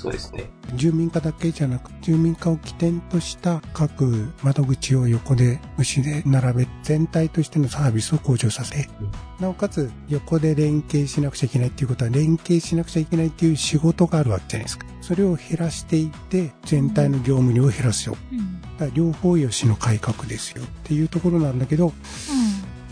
[0.04, 0.50] うんそうですね。
[0.76, 14.86] 住民課だけじゃなく、住民課を起点とした各窓口を横で、牛で並べ、全体としてのサービスを向上させ、うん、なおかつ横で連携しなくちゃいけないっていうことは、連携しなくちゃいけないっていう仕事があるわけじゃないですか。
[15.00, 18.18] それを減らしていって、全体の業務量を減らすよ。
[18.32, 21.94] うん、だから両方よしの改革ですよっていうところなんだけど、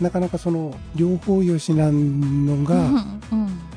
[0.00, 3.04] ん、なかなかその両方よしなのが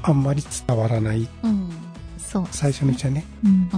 [0.04, 1.28] あんまり伝わらない。
[1.44, 1.85] うん
[2.36, 2.48] そう。
[2.52, 3.24] 最初のうちはね。
[3.46, 3.64] うん。
[3.64, 3.70] っ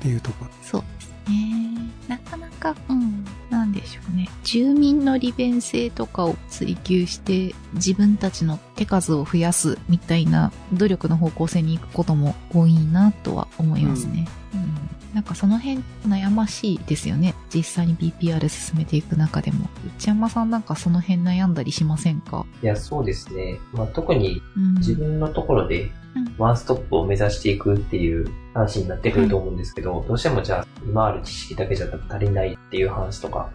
[0.00, 0.50] ていうところ。
[0.62, 1.66] そうですね。
[2.08, 3.24] なかなか、うん。
[3.50, 4.28] なんでしょうね。
[4.42, 14.26] 住民の利便性とかを追求して自分たちの手数を増やすみたいな努力の方向性に行くことも多いなとは思いますね。
[14.54, 14.66] うん、うん
[15.14, 17.34] なんかその辺悩ましいですよね。
[17.54, 19.70] 実際に BPR 進めていく中でも。
[19.96, 22.44] 内山さんなんかその辺悩んだりしませんか？
[22.62, 23.58] いや、そうですね。
[23.72, 24.42] まあ、特に
[24.76, 25.90] 自分のところで
[26.38, 33.50] ワンストップを目指していくっていう話になってくると思うんですけど、どうしてもじゃあ今ある知識だけじゃ足りないっていう話とか、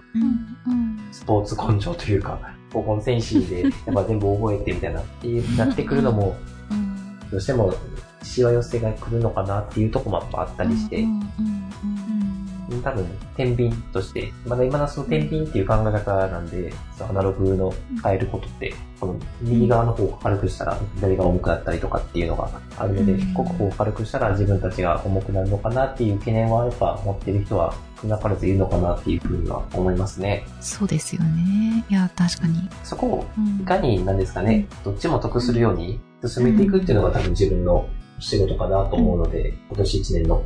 [1.11, 2.39] スポーツ根性というか、
[2.73, 6.35] 高校の選手でやっぱ全部覚えてみたいなってなってくるのも、
[7.29, 7.73] どうしても
[8.23, 11.05] しわ寄せが来るのかなっていうとこもあったりして、
[12.81, 13.05] 多分、
[13.35, 30.45] 天秤として、まだ今のその天秤っていう考え方なんで、アナログの変えることって、この右側の方を軽くしたら左が重くなったりとかっていうのがあるので、ここを軽くしたら自分たちが重くなるのかなっていう懸念はやっぱ持ってる人は少なからずいるのかなっていうふうには思いますね。
[30.59, 31.85] そうですよね。
[31.89, 32.69] いや、確かに。
[32.83, 33.25] そこを、
[33.61, 37.87] いかになんですかね、どっちも得するように進めていくっていうのが多分自分の
[38.19, 40.43] 仕事かなと思うので、今年1年の。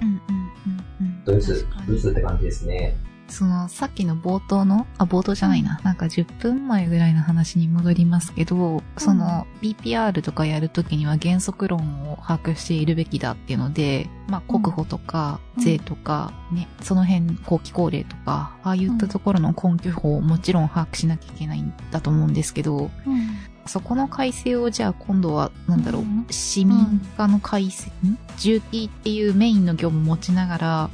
[1.26, 2.96] ドイツ、ドイツって感じですね。
[3.28, 5.80] その、さっきの冒頭の、あ、冒頭じゃないな。
[5.84, 22.92] なんか10分前ぐらいの話に戻りますけど、その、BPR とかやるときには原則論を把握しているべきだっていうので、まあ、国保とか、税とか、ね、その辺、後期高齢とか、ああいったところの根拠法をもちろん把握しなきゃいけないんだと思うんですけど、
[23.68, 28.18] そこの改正をじゃあ今度は、なんだろう、市民化の改正、ん。
[28.38, 30.90] 重機っていうメインの業務持ちながら、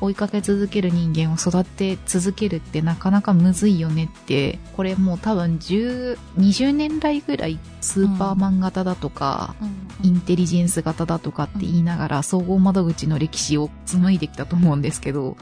[0.00, 9.54] 追いかけ続ける人間を育て続けるってなかなかむずいよねって、これもう多分10、20年来ぐらいスーパーマン型だとか、
[10.02, 15.36] インテリジェンス型だとかって言いながら、総合窓口の歴史を紡いできたと思うんですけど、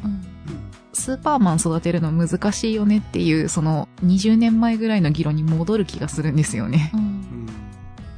[0.94, 6.90] スーパーマン育てるの難しいよねっていう、その20年前ぐらいの議論に戻る気がするんですよね。
[6.94, 7.48] うん、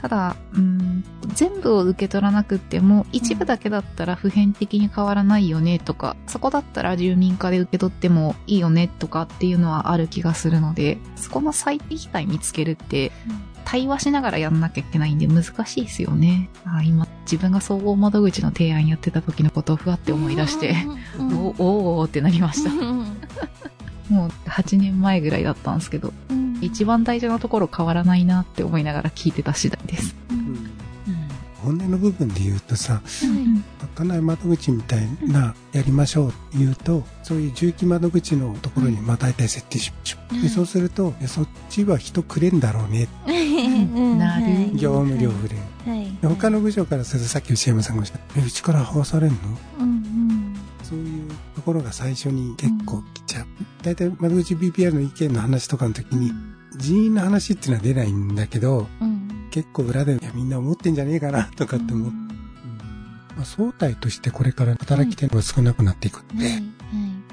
[0.03, 13.13] ただ、うん、全部を受け取らなくっても、一部だけだったら普遍的に変わらないよねとか、そこだったら住民化で受け取ってもいいよねとかっていうのはある気がするので、そこの最適解見つけるって、
[13.67, 16.49] 対話しながらやんなきゃいけないんで難しいですよね。
[16.65, 20.77] あ今、自分が総合窓口の提案やってた時のことをふわって思い出して、
[21.19, 22.71] おおおってなりました。
[24.09, 26.13] もう8年前ぐらいだったんですけど、
[26.61, 30.15] 一番大事なところ変わらないなって思いながら聞いてた次第です。
[31.67, 33.03] 本音の部分で言うとさ、
[33.81, 40.43] 開かない窓口みたいなやりましょうって言うと、そういう重機窓口のところにまあ大体設定しましょう。
[40.43, 43.09] でそうすると、そっちは人くれんだろうね。
[44.17, 44.77] なる。
[44.77, 45.59] 業務量不連。
[45.97, 49.37] はい、他の部署からするとさっき内山さんがおっしゃった、え、うちから剥がされんの、
[49.81, 53.47] うんうん、そういうところが最初に結構来ちゃう。
[53.83, 56.33] 大体窓口 BPR の意見の話とかの時に、
[56.77, 62.17] 人員の話っていうのは出ないんだけど、うん結構裏で、いや、みんな思ってんじゃねえかな、とかって思って、
[63.37, 66.63] まあ、相対としてこれから働き手が少なくなっていくんで、はいはい、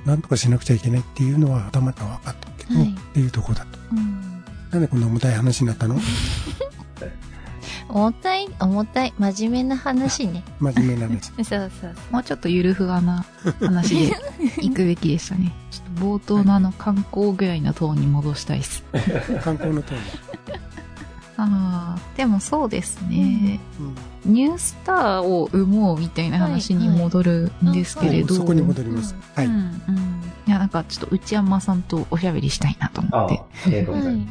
[0.05, 3.79] なんとかしなくちゃいけないっていうのは頭では分かってるけど、はい、っていうところだと。
[3.91, 5.97] うん、なんでこんな重たい話になったの？
[7.89, 10.43] 重たい、重たい、真面目な話ね。
[10.59, 11.27] 真面目な話。
[11.37, 11.95] そうそうそう。
[12.11, 13.25] もうちょっとゆるふわな
[13.59, 14.15] 話で
[14.61, 15.53] 行くべきでしたね。
[15.71, 18.83] ちょっと冒頭のあの観光ぐらいのトーンに戻したいっす。
[19.43, 19.99] 観光のトーン
[21.37, 23.59] ああ、でもそうですね、
[24.25, 28.13] うん、ニュースターを生もうみたいな話に戻るんですけれど。
[28.13, 29.15] はいはい、そこに戻ります。
[29.35, 29.45] はい。
[29.47, 29.63] うん、うん。
[30.47, 33.39] いや、なんかちょっと内山さんとおしゃべりしたいなと思って。
[33.39, 34.27] ああ、えー、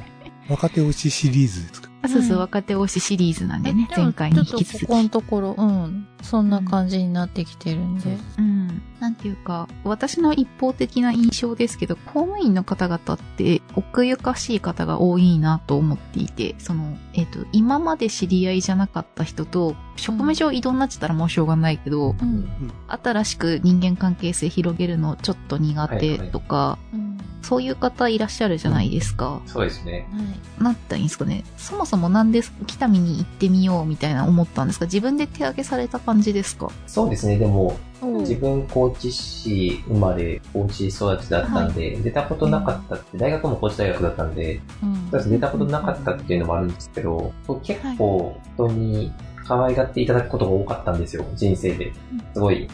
[0.48, 4.86] 若手推しシリーズですかあそうそう、若手推しシリーズなんでね、前回に引き続き。
[4.86, 6.06] ここのところ、うん。
[6.22, 8.18] そんな感じになってきてるんで。
[8.38, 8.82] うん。
[8.98, 22.48] なんていうか、私の一方的な印象ですけど、公務員の方々って奥ゆかしい方が多いなと思っていて、その、えっ、ー、と、今まで知り合いじゃなかった人と、職務上移動になっちゃったらもうしょうがないけど、うん、
[22.88, 29.40] 新しく人間関係性広げるのちょっと苦手とか、はいはいそういう方いらっしゃるじゃないですか。
[29.44, 30.06] うん、そうですね。
[30.12, 30.22] は
[30.60, 30.62] い。
[30.62, 31.44] なったらいいんですかね。
[31.56, 34.86] そもそもなんで北見に行ってみようみたいな思ったんですか？
[34.86, 36.70] 自分で手挙げされた感じですか？
[36.86, 37.38] そうですね。
[37.38, 37.76] でも、
[38.20, 47.32] 自分高知市生まれ、高知育ちだったんで、はい、出たことなかったって、大学も高知大学だったんで、うん、出たことなかったっていうのもあるんですけど、
[47.62, 49.12] 結構人に
[49.52, 51.92] 可愛がっていただくことが多かったんですよ、人生で。
[52.32, 52.66] すごい、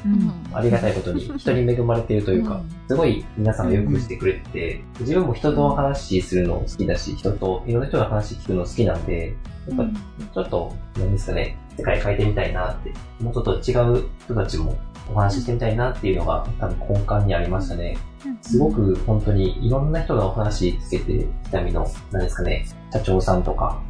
[0.52, 9.34] ありがたいことに、 人に恵まれているというか、すごい皆さんがよくしてくれてて、自分も人と話するの好きだし、人と、いろんな人の話聞くの好きなんで、
[9.68, 9.84] やっぱ、
[10.34, 14.76] ちょっと、なんですかね、世界変えてみたいなって、もうちょっと違う人たちも
[15.12, 17.96] お話ししてみたいなっていうのが多分根幹にありましたね。
[18.42, 23.80] すごく本当にいろんな人がお話つけて、北見の、何ですかね、社長さんとか、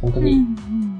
[0.00, 0.44] 本当に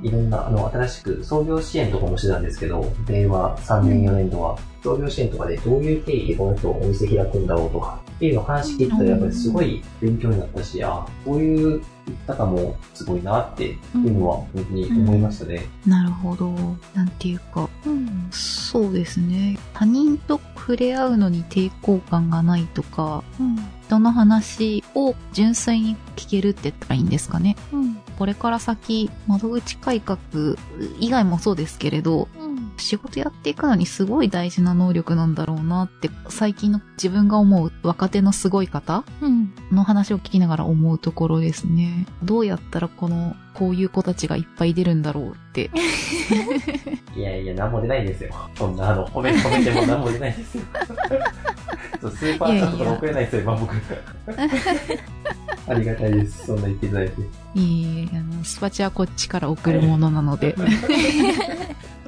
[0.02, 15.64] いろんな、あの、新しく創業支援とかもしてたんですけど、令和3年4年度は、創業支援とかでどういう経緯でこの人お店開くんだろうとか、っていうのを話聞いたらやっぱりすごい勉強になったし、あこういう生き方もすごいなっていうのは本当に思いましたね。
[15.86, 16.50] うん、なるほど。
[16.94, 19.58] なんていうか、うん、そうですね。
[19.72, 27.56] 他人と触れ合うのに抵抗感がないとか、うん、人の話を純粋に聞けるって言ったらいいんですかね。
[27.72, 30.18] うん、これから先、窓口改革
[31.00, 32.39] 以外もそうですけれど、うん、
[32.80, 39.04] 仕事やっていくのにすごい大事な能力なんだろうなって、最近の自分が思う若手のすごい方
[39.72, 42.06] の話を聞きながら思うところですね。
[42.22, 45.70] どうやったらこのこういう子たちがいっぱい出るんだろうって。
[47.16, 48.34] いやいや、なんも出ないんですよ。
[48.56, 50.64] そんな、あの、褒め、褒めてもなんも出ないんですよ。
[52.00, 53.74] そうスーパーチャットとか送れないですよ、今僕。
[55.68, 56.46] ありがたいです。
[56.46, 57.22] そんな言っていただいて。
[57.54, 60.56] いいあの、スパチはこっちから送るものなので。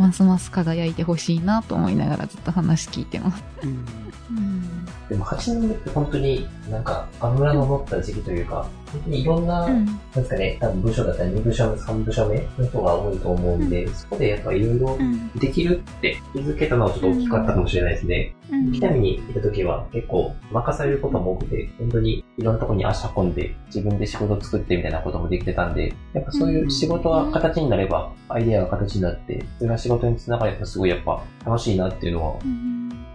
[0.00, 3.44] ますます輝いてほしいなと思いながらずっと話聞いてます。
[3.62, 4.79] うん
[5.10, 14.96] でも8年目って本当になんか油の乗った時期というか、本当にいろんな、うん、なんですかね、多分部署だったら2部署目、3部署目の人が多いと思うんで、うん、そこでやっぱいろいろ
[15.34, 18.36] できるって気づけたのはちょっと大きかったかもしれないですね。
[18.52, 32.38] うん、北見にいた時は結構任されることも多くて、本当にいろんなとこに足運んで自分で仕事作ってみたいなこともできてたんで、やっぱそういう仕事が形になれば、アイデアが形になって、それが仕事につながればすごいやっぱ楽しいなっていうのは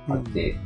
[0.10, 0.58] あって、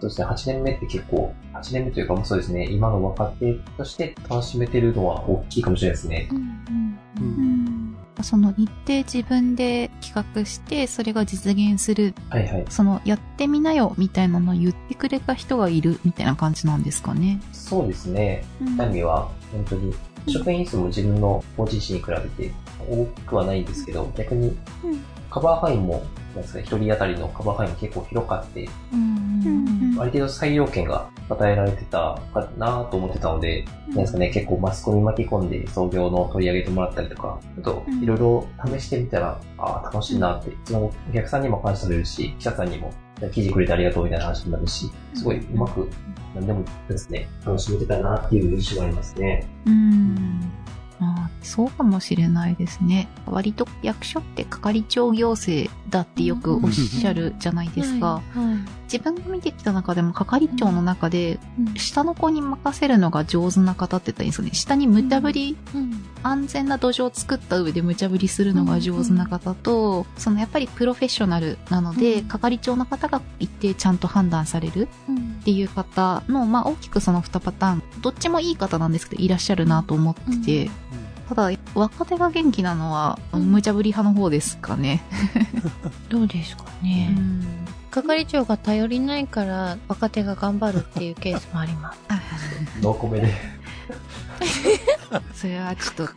[0.00, 6.28] そうですね、8年目って結構、8年目というかもそうですね、今の若手として楽しめてるのは大きいかもしれないですね。
[6.30, 12.14] うんうんうん、その日程自分で企画して、それが実現する。
[12.28, 12.64] はいはい。
[12.68, 17.40] その、やってみなよ、みたいなのを言ってくれた人がいる、みたいな感じなんですかね。
[17.52, 18.44] そうですね。
[18.76, 19.94] タミは、本当に、
[20.28, 22.52] 職員数も自分のご自身に比べて
[22.88, 24.56] 多くはないんですけど、逆に、
[25.30, 26.04] カバー範囲も、
[26.36, 29.16] なんですか、一人当たりのカバー範囲も結構広かって、うん
[29.98, 42.92] ある程度採用権が与えられてたかなと思ってたので、なんですかね、結構マスコミ巻き込んで創業の取り上げてもらったりとか、あと、いろいろ試してみたら、ああ、楽しいなって、そのお客さんにも感謝されるし、記者さんにも
[43.32, 45.88] 記事くれてありがとうみたいな話になるし、すごいうまく、
[46.34, 49.46] 何でもですね、楽しめてたなっていう印象がありますね。
[49.66, 50.40] うん
[51.00, 53.08] あそうかもしれないですね。
[53.26, 58.06] 割と役所って係長行政だってよくおっしゃるじゃないですか。
[58.06, 61.38] はいはい、自分が見てきた中でも係長の中で、
[61.76, 64.50] 下の子に任せるのが上手な方って言ったらいいんですよね。
[64.54, 65.56] 下に無茶ぶり、
[66.22, 74.88] 安全な土壌を作った上で無茶ぶりするのが上手な方と、そのやっぱりプロフェッショナルなので、係長の方が一定ちゃんと判断される
[75.40, 80.70] っていう方の、まあ大きくその2パターン、どっちもいい方なんですけど、いらっしゃるなと思ってて、
[81.28, 85.02] ただ、若手が元気なのは、無茶ぶり派の方ですかね。
[86.08, 87.16] どうですかね。
[87.90, 91.98] 係長が頼りないから若手が頑張るっていうケースもあります。
[92.82, 93.32] ノーコメで。
[95.34, 96.08] それはちょっと。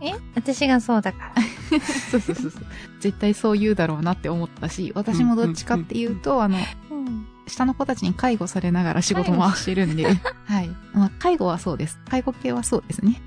[0.00, 0.14] え？
[0.34, 1.32] 私がそうだか
[1.70, 1.78] ら。
[2.10, 2.66] そうそうそうそう。
[3.00, 6.58] 絶対そう言うだろうなって思ったし、私もどっちかっていうと、あの、
[6.90, 10.04] うん下の子たちに介護されながら仕事回してるんで、
[10.46, 10.70] はい。
[10.92, 11.98] まあ、介護はそうです。
[12.08, 13.20] 介護系はそうですね。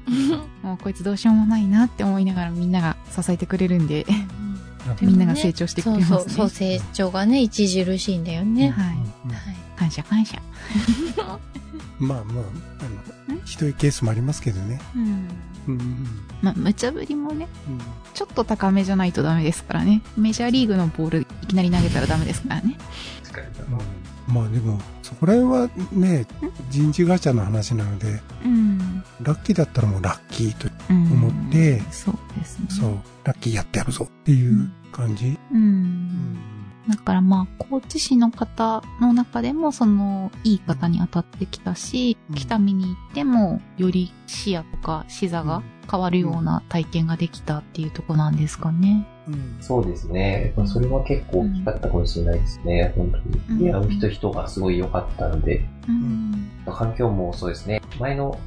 [0.62, 4.06] もうこいつどうしようもないなって思いながらみんなが支えてくれるんで、
[5.02, 6.18] みんなが成長してくれますね。
[6.18, 8.70] そうそう、成長がね、著しいんだよね。
[8.70, 8.86] はい。
[8.86, 9.06] はい、
[9.78, 10.42] 感謝感謝。
[12.00, 12.46] まあまあ、
[13.28, 14.80] あの、ひどいケースもありますけどね。
[14.96, 15.28] うん。
[15.68, 16.08] うん、
[16.42, 17.80] まあ、無茶ぶりもね、うん、
[18.14, 20.02] ちょっと高めじゃないとダメですからね。
[20.18, 22.78] メジャーリーグのボールいきなり投げたらダメですからね。
[24.30, 26.26] まあでも、そこら辺はね、
[26.70, 32.68] 人事ガチャの話なので、うん、ラッキーだったらもうラッキーと思って、うん、そうですね。
[32.70, 35.38] そう、ラッキーやってやるぞっていう感じ。
[35.52, 35.60] うん。
[35.60, 36.40] うん、
[36.90, 49.08] だからまあ、高知市の方の中でも、その、いい方に当たってきたし、北見に行っても、より視野とか視座が変わるような体験ができたっていうとこなんですかね。
[49.30, 50.54] うん、そうですね。
[50.66, 52.94] それは結構大きかったかもしれないですね。
[52.96, 53.60] 本当に。
[53.60, 57.82] 出会う人人がすごい良かったので、うん、環境もそうですね。
[58.00, 58.38] 前の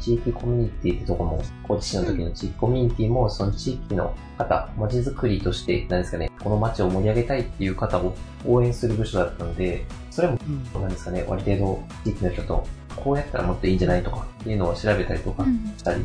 [0.00, 8.14] 地域コミュニティってとこも、高知市の時の地域コミュニティも、その地域の方、街づくりとして、何ですかね、この街を盛り上げたいっていう方を
[8.46, 10.38] 応援する部署だったので、それも、
[10.74, 12.66] 何ですかね、割程度地域の人と
[12.96, 15.44] こうやったらもっといいんじゃないとかっていうのを調べたりとか
[15.76, 16.04] したり、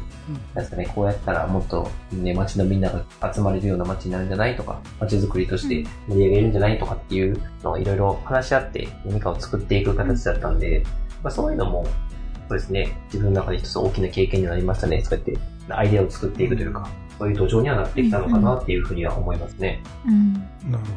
[0.55, 10.83] ですかね、こうやったらもっとね、街のみんなが集まれるような街になるんじゃないとか、街づくりとして盛り上げるんじゃないとかっていうのをいろいろ話し合って何かを作っていく形だったんで、
[11.23, 11.85] まあ、そういうのも、
[12.49, 15.01] そうですね、自分の中で一つ大きな経験になりましたね。
[15.01, 15.37] そうやって
[15.69, 16.87] アイデアを作っていくというか、
[17.17, 19.81] そういう土壌にはなってきたのかなっていうふうには思いますね。
[20.05, 20.33] うん。
[20.33, 20.91] なるほど。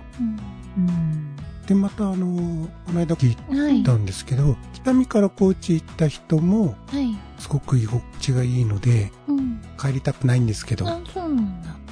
[0.78, 1.34] うん
[1.66, 3.30] で、またあの、この間聞
[3.80, 6.76] いたんですけど、はい、北見から高知行った人も、
[7.38, 10.86] すごく居心地がいいので、うん、帰りたくないんですけど、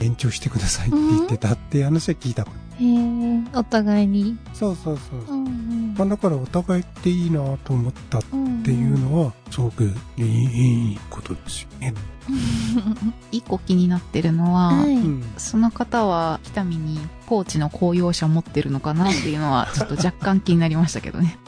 [0.01, 2.43] 延長してくださいって言ってたっていう話は聞いた。
[2.43, 2.47] へ
[2.85, 4.39] え、お互いに？
[4.55, 5.35] そうそうそう。
[5.35, 5.37] う。
[5.37, 8.23] んうん、まあ、だからお互いっていいなと思ったっ
[8.65, 11.95] ていうのは、すごくいいことですよね。
[13.33, 14.99] 一個気になってるのは、はい、
[15.37, 16.99] その方は北見に
[17.33, 21.39] 高知の公用車持ってるのかなっていうのはちょっと若干気になりましたけどね。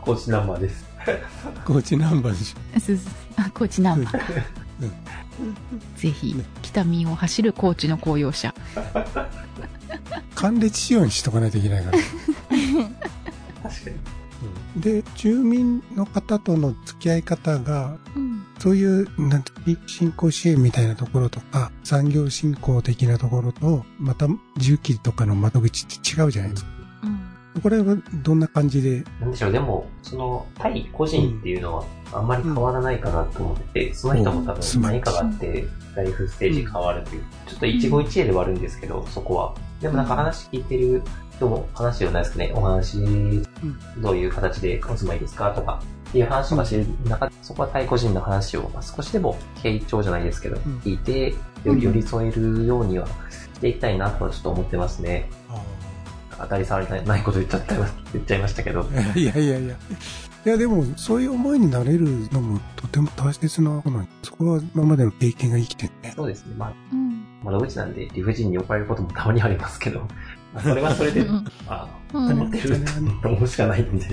[0.00, 0.86] 高知ナンバーです。
[1.66, 2.80] 高知ナンバーでしょ。
[2.80, 2.98] そう
[3.36, 4.20] あ高知ナンバー、
[5.96, 8.54] ぜひ北見を走る高知の公用車。
[10.36, 11.98] 還暦仕様にしとかないといけないから。
[13.64, 13.90] 確か
[14.76, 14.80] に。
[14.80, 18.31] で、住民の方との付き合い方が、うん、
[18.62, 19.50] そういう、なんて、
[19.88, 26.70] 振興支援みたいなところとか、産業振興的なところと、また、重機とかの窓口って違うじゃないですか。
[27.54, 29.02] うん、これはどんな感じで？
[29.20, 39.56] なんでしょう、でも、その、対個人っていうのは、あんまり変わらないかなと思ってて、うん、その人も多分何かがあって、ライフステージ変わるという、ちょっと一期一会ではあるんですけど、そこは。
[39.80, 41.02] でもなんか話聞いてる
[41.34, 42.98] 人も話をないですかね、お話、
[43.98, 51.34] どういう形でお住まいですかとか、っていう話とかしてる中で、そこは対個人の話を、まあ、少しでも傾聴じゃないですけど、聞いて、
[51.64, 55.28] より寄り添えるようにはしていきたいなとはちょっと思ってますね。
[56.38, 58.84] 当たり障りないこと言っちゃった、言っちゃいましたけど。
[59.14, 59.76] いやいやいや。
[60.44, 66.12] いやでも、そういう思いになれるのもとても大切なことなんそこは今までの経験が生きてるね。
[66.16, 66.54] そうですね。
[66.58, 70.06] まあ、うん、窓口なんで理不尽に呼ばれることもたまにありますけど、
[70.60, 71.24] それはそれで、
[71.68, 72.80] ああ、思ってる
[73.22, 74.06] と思うしかないんで。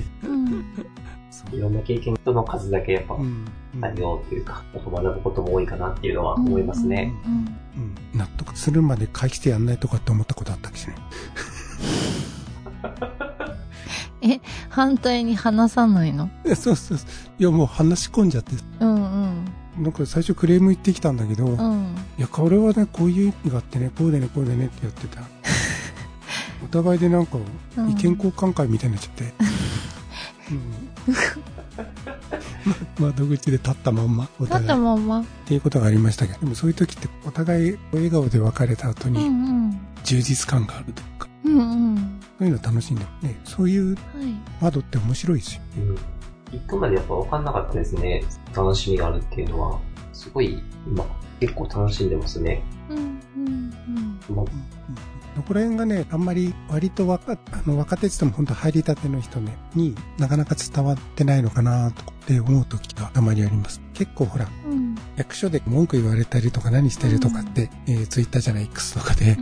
[1.52, 3.18] いろんな経験人の数だけやっぱ、
[3.82, 7.14] 対応というか、学ぶことも多いかなっていうのは思いますね。
[8.14, 10.96] 納得するまで返してやんないとかって思ったことあったっけね？
[14.22, 16.30] え、反対に話さないの？
[16.48, 17.10] そうそうそう。
[17.40, 18.52] いや、もう話し込んじゃって。
[18.82, 19.46] うんうん。
[19.84, 25.22] なんか最初クレーム言ってきたんだけど、うん、いや、これはね、こういう意味があってね、こうでね、こうでねってやってた。
[26.66, 27.38] お互いでなんか、
[27.78, 29.34] 意見交換会みたいになっちゃって。
[30.52, 30.89] うん、
[33.00, 34.64] 窓口で立ったまんま、お互い。
[34.64, 35.20] 立ったまんま。
[35.22, 39.30] っていうことがありましたけど、でもそういう時ってお互い笑顔で別れた後に、
[40.04, 41.62] 充実感があるというか、うんう
[41.94, 43.98] ん、そういうの楽しんでね、そういう
[44.62, 45.62] 窓って面白いですよ。
[45.78, 45.98] うん
[46.52, 48.24] 行くまでやっぱ分かんなかったですね。
[48.56, 49.80] 楽しみがあるっていうのは、
[50.14, 51.06] すごい今
[51.40, 52.64] 結構楽しんでますね。
[52.90, 53.74] うん、うん、
[54.30, 54.36] うん。
[54.36, 54.50] まこ
[55.48, 61.94] こら辺がね、あんまり割と若あの若手っても本当入りたての人ね、になかなか伝わってないのかなっ
[62.26, 63.82] て思う時がたまにあります。
[63.94, 69.38] 結構ほら、うん役所で文句言われたりとか何してるとかって、うん、えー、ツイッターじゃない X とかで、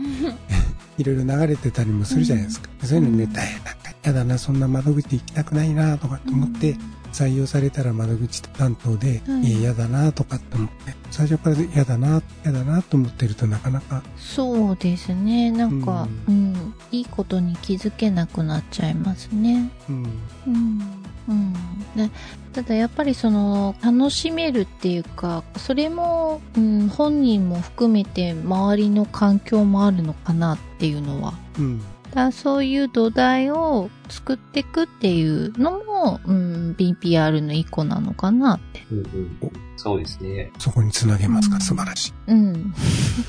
[0.97, 2.69] いろいろ流れてたりもするじゃないですか。
[2.83, 6.75] そういうのにね、大変なんか嫌だな、そんな窓口行きたくないなとかって思って、
[7.17, 14.03] 採用されたら窓口担当で、うん、嫌だなとかって思って、最初から嫌だな、嫌だなと思ってるとなかなか。
[14.17, 15.51] そうですね。
[15.51, 19.71] なんか、うん、うん、いいことに気づけなくなっちゃいますね。
[19.89, 20.03] うん。
[20.47, 20.81] うん。
[21.27, 21.53] うん。
[21.95, 22.11] で
[22.53, 31.81] ただやっぱりその楽しめるっていうかそれも、うん、本人も含めて周りの環境もあるのかなっていうのは、うん、
[32.17, 38.83] だそういう土台を作っていくっていうのも、うん、BPR の一個なのかなって。
[38.91, 39.39] うんうん、
[39.75, 40.51] そうですね。
[40.57, 42.13] そこにつなげますか、うん、素晴らしい。
[42.27, 42.73] うん。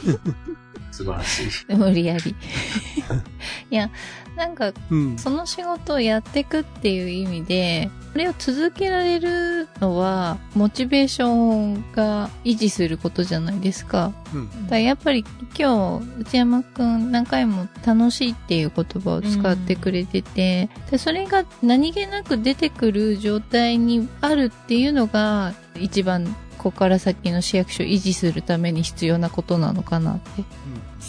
[0.91, 1.75] 素晴らしい。
[1.75, 2.35] 無理やり。
[3.71, 3.91] いや、
[4.39, 14.13] なんか、うん、その仕事をやっていくっていう意味で、これを続けられるのは、モチベーションが維持することじゃないですか。
[14.33, 15.25] うん、だやっぱり
[15.59, 26.25] 今日、内山くん何回も楽しいっていう言葉を使ってくれてて、うん、でそれが何気なく出てくる状態にあるっていうのが、一番
[26.59, 30.45] ここから先の市役所を維持するために必要なことなのかなって。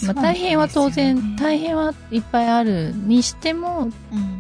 [0.02, 3.90] うん、まあ、大変は当然、ね、大変はいっぱいあるにしても、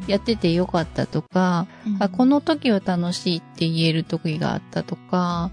[0.07, 5.51] やっててよかったとか、うん、あこの時は楽しいって言える時があったとか、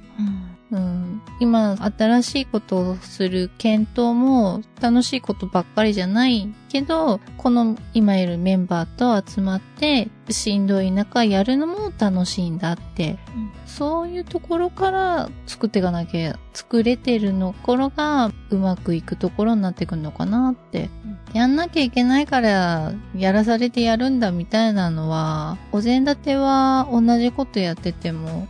[0.76, 0.86] うん。
[0.86, 20.90] うん、今、新しいことをする検討も楽しいことばっかりじゃないけど、この今いるメンバーと集まって、しんどい中やるのも楽しいんだって、うん、そういうところから作っていかなきゃ、作れてるの頃がうまくいくところになってくるのかなって。
[21.04, 28.48] うん、やんなきゃいけないからやらされてやるんだみたいなのは、お膳立ては同じことやってても、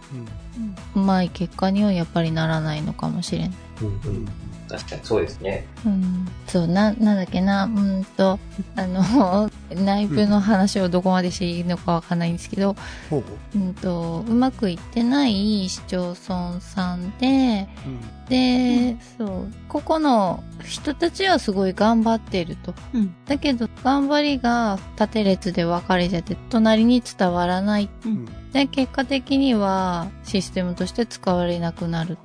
[0.95, 3.51] うまい結果にはやっぱりならないのかもしれない。
[3.83, 4.29] うんうん
[4.69, 5.67] 確かにそうですね。
[5.85, 6.29] うん。
[6.47, 8.39] そう、な、なんだっけな、うんと、
[8.77, 12.77] あの、 内部の話をどこまでしていいのかわかんないんですけど、
[13.11, 22.75] うん、うんと、うまくいってない市町村さんで、うん、で、うん、そう、ここの人たちはすごい頑張ってると。
[22.93, 27.89] うん、だけど、頑張りが縦列で分かれちゃって、隣に伝わらない。
[28.05, 32.19] うん、で、結果的にはシステムとして使われなくなる。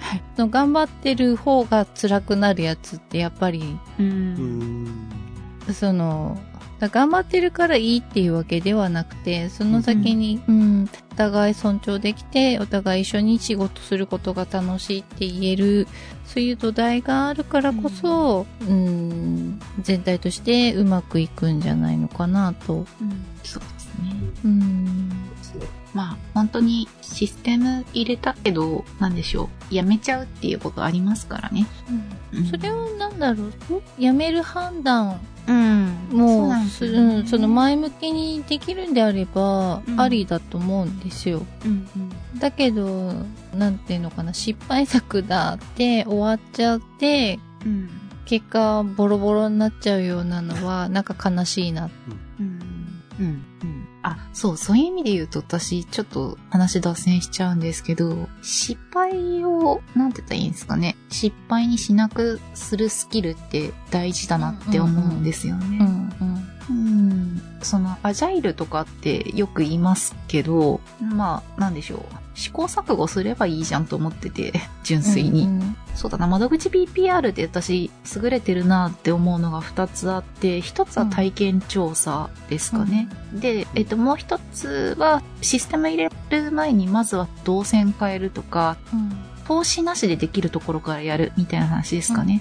[0.00, 5.08] うんはい、の頑張ってる方が辛くなるやつってやっぱり、うん、
[5.72, 6.40] その、
[6.88, 15.86] 頑張ってるからいいっていうわけではなくて、その先に、うん、うん、お互い尊重できて、お互い一緒に仕事することが楽しいって言える、
[16.24, 22.74] そういう土台があるからこそ、うん、うん全体としてうまくいくんじゃないのかなと。
[22.74, 22.86] うん、
[23.42, 24.14] そうですね。
[24.44, 25.10] うん
[25.92, 29.74] まあ、本当にシステム入れたけど、なんでしょう。
[29.74, 31.66] やめちゃうっていうことありますからね。
[32.32, 32.46] うん。
[32.46, 33.52] それをなんだろう？
[33.98, 35.20] やめる判断。
[35.48, 36.08] うん。
[36.12, 41.44] もう、そね、うん、その前向きにできるんであれば、ありだと思うんですよ。
[41.64, 41.88] うん
[42.32, 43.14] うん、だけど、
[43.54, 47.90] なんていうのかな、失敗作だって終わっちゃって、うん、
[48.26, 51.90] 結果ボロボロになっちゃうようなのは、なんか悲しいな。
[52.38, 52.48] うん。
[53.18, 53.44] うん。
[53.62, 60.96] うんあ、そう、そういう意味で言うと私、ちょっと話脱線しちゃうんですけど、失敗を、なんて言ったらいいんですかね。
[61.10, 65.78] 失敗にしなくするスキルって大事だなって思うんですよね。
[65.80, 72.00] うん、うんうん、その、アジャイルとかってよく言いますけど、まあ、なんでしょう。
[72.34, 74.52] 試行錯誤すればいいじゃんと思ってて、
[74.84, 75.46] 純粋に。
[75.46, 83.08] うんうん、そうだな、窓口 BPR で私、優れてるなって思うのが2つあって、1つは体験調査ですかね。
[83.34, 89.12] うん、で、えっと、もう1つは、システム入れる前に、まずは動線変えるとか、うん
[89.50, 92.40] 投資なしでできるところからやるみたいな話ですかね。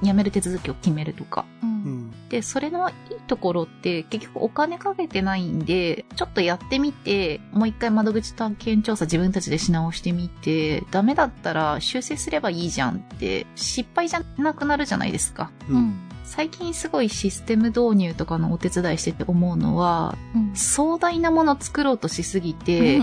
[0.00, 1.44] うん、辞める手続きを決めるとか。
[1.60, 1.95] うん、
[2.28, 2.94] で、それのいい
[3.26, 15.50] ところって結局お金かけてないんで、ちょっとやってみて、もう一回窓口探検調査自分たちでし直してみて、ダメだったら修正すればいいじゃんって、失敗じゃなくなるじゃないですか。
[15.68, 16.06] うん。
[16.26, 23.00] 最近すごいシステム導入とかのお手伝いしてて思うのは、うん、壮大なもの作ろうとしすぎて、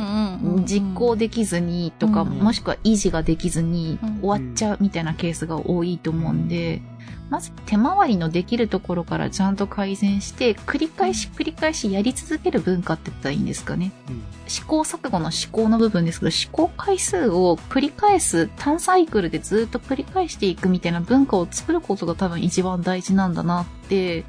[0.66, 6.82] 実行できずにとか、うんうん、もしくは維持ができずに終わっちゃうみたいなケースが多いと思うんで、
[7.30, 13.92] まず手回りのできるところからちゃんと改善して、繰り返し繰り返しやり続ける文化って言ったらいいんですかね。
[14.10, 24.26] うん、試行錯誤の思考の部分ですけど、試行回数を繰り返す、単サイクルでずっと繰り返していくみたいな文化を作ることが多分一番大事なんだなって、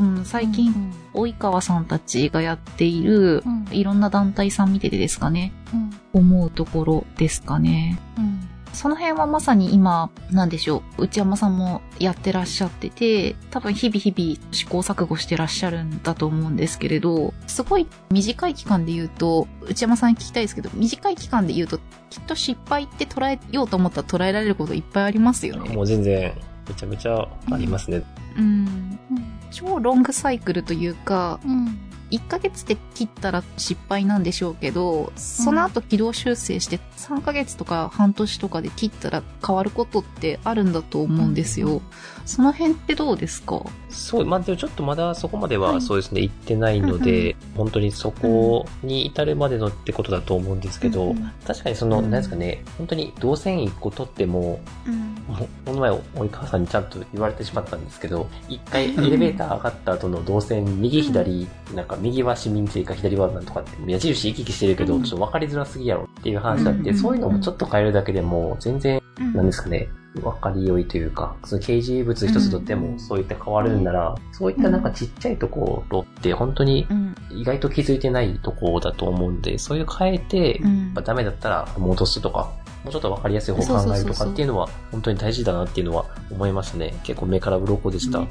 [0.00, 0.72] うん、最近、
[1.14, 8.00] うん、及川さんたちがやっている、うん、いろんな団体さん見ててですかね、うん、思うところですかね。
[8.18, 21.78] うんその辺はまさに今、なんでしょう、内山さんもやってらっしゃってて、多分日々日々試行錯誤してらっしゃるんだと思うんですけれど、すごい短い期間で言うと、内山さんに聞きたいですけど、短い期間で言うと、
[22.10, 25.74] きっと失敗って捉えようと思ったら捉えられることいっぱいありますよね。
[25.74, 26.32] もう全然、
[26.68, 28.02] めちゃめちゃありますね。
[28.36, 28.98] うん。
[29.10, 31.78] うん、超ロングサイクルというか、うん
[32.12, 41.82] 1ヶ月で切ったら失敗なんでしょうけど、その後軌道修正して3ヶ月とか半年とかで切ったら変わることってあるんだと思うんですよ。
[42.24, 43.62] その辺ってどうですか？
[43.88, 55.16] そう、まあでもちょっとまだそこまではそうですね、はい、行ってないので、本当にそこに至るまでのってことだと思うんですけど、うん、確かにその、うん、なんですかね、本当に動線1個取っても、うん、
[55.64, 69.00] この前、及川さんにちゃんと言われてしまったんですけど、一回エレベーター上がった後の動線、右左、なんか右は市民性か左はなんとかって、矢印行き来してるけど、ちょっと分かりづらすぎやろっていう話だって、そういうのもちょっと変えるだけでも、全然、
[69.34, 76.86] なんですかね、分かりよいというか、その掲示物一つとってもそういった変わるんなら、そういったなんかちっちゃいところって本当に
[77.30, 80.60] 意外と気づいてないところだと思うんで、そういう変えて、
[81.04, 82.50] ダメだったら戻すとか、
[82.84, 86.94] もうちょっと分かりやすい方を考えるとかっていうのは本当に大事だなっていうのは思いましたね。
[87.04, 88.18] 結構目から鱗でした。
[88.18, 88.28] うん、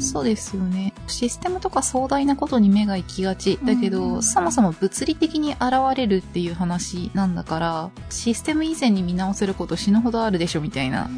[0.00, 0.92] そうですよね。
[1.06, 3.58] システムとか壮大なことに目が行きがち。
[3.62, 5.62] だけど、うん、そもそも物理的に現
[5.96, 11.10] れるっていう話なんだから、システム以前に見直せること死ぬほどあるでしょみたいな。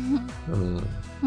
[0.48, 0.82] うん、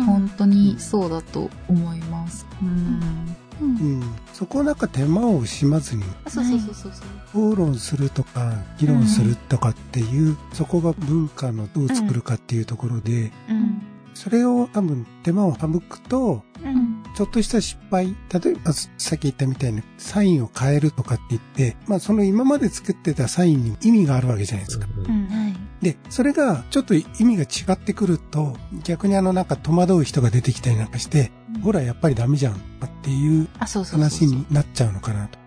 [0.05, 2.45] 本当にそうだと思います。
[2.61, 3.35] うん。
[3.59, 6.91] うん、そこをなんか手間を惜しまずにそうそうそう
[7.33, 13.81] そう討論するとか議論するとかっていう、うん、そこが文化のどう作るかっていうところで、うん、
[14.17, 24.87] それを多分手間を省くと、うん、ちょっとした失敗、例えばさっき言ったみたいにサインを変えるとかって言って、まあその今まで作ってたサインに意味があるわけじゃないですか。
[25.07, 25.27] うん
[25.81, 32.57] で、それがちょっと意味が違ってくると、逆にあのなんか戸惑う人が出てきたりなんかして、うん、ほらやっぱりダメじゃんっ
[33.03, 35.37] ていう話になっちゃうのかなと。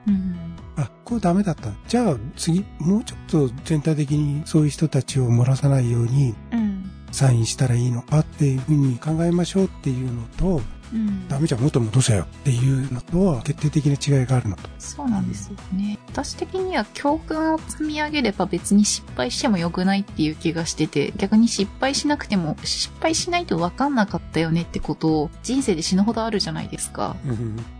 [0.76, 1.70] あ、これダメだった。
[1.88, 6.34] じゃあ次、もうちょっと全体的にそういう人たちを漏らさないように、
[7.12, 10.60] サインしたらいいのかっていうふうに考えましょうっていうのと、
[10.92, 14.68] うん、ダメじゃん元戻せよっていうのとは決定的な違いがあるのと。
[14.78, 15.98] そうなんですよね。
[16.08, 27.16] 私的には教訓を積み上げれば別に失敗してもよくないっていう気がしてて逆に失敗しなくても失敗しないと分かんなかったよねってことを人生で死ぬほどあるじゃないですか、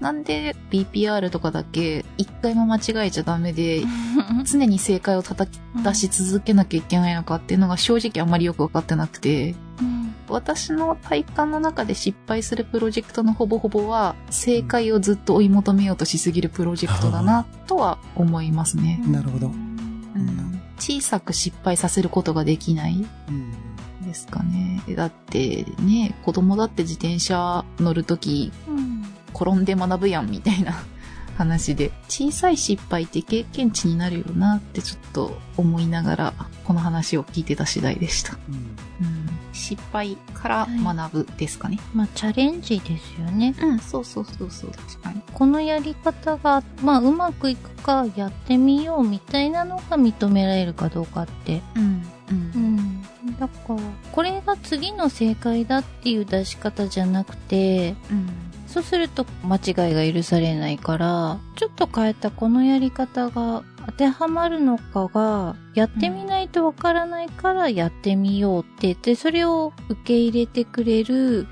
[0.01, 3.83] なんで BPR とかだけ一回も間違えちゃダメで
[4.45, 10.00] 常に正解を叩き出し続けなきゃいけないのかっていうのが正直あんまりよく分かってなくて、うん
[10.31, 19.03] 私の体感の中で失敗するプロジェクトのほぼほぼは、正解をずっと追い求めようとしすぎるプロジェクトだな、とは思いますね。
[19.07, 20.61] なるほど、うん。
[20.78, 23.05] 小さく失敗させることができない。
[24.03, 24.83] ですかね。
[24.97, 28.53] だってね、子供だって自転車乗るとき、
[29.35, 30.74] 転んで学ぶやんみたいな
[31.37, 38.39] 話で、小さい失敗って経験値になるよなってちょっと思いながら、この話を聞いてた次第でした。
[38.49, 39.20] うん、うん
[39.61, 41.77] 失敗から学ぶですかね。
[41.77, 43.55] はい、まあ、チャレンジですよね。
[43.61, 45.23] うん、そうそうそうそう、確かに。
[45.35, 51.61] このやり方が、まあ、うまくいくか、やってみようみたいなのが認められるかどうかって。
[51.77, 52.03] うん。
[52.31, 53.03] うん。
[53.27, 53.77] うん、だから、
[54.13, 58.29] これが次の正解だっていう出し方じゃなくて、うん。
[58.71, 68.89] そうすると間違いが許されないから、ちょっと変えたこのやり方が当てはまるのかが、やってみないとわからないからやってみようって。
[68.89, 71.47] 言って、それを受け入れてくれる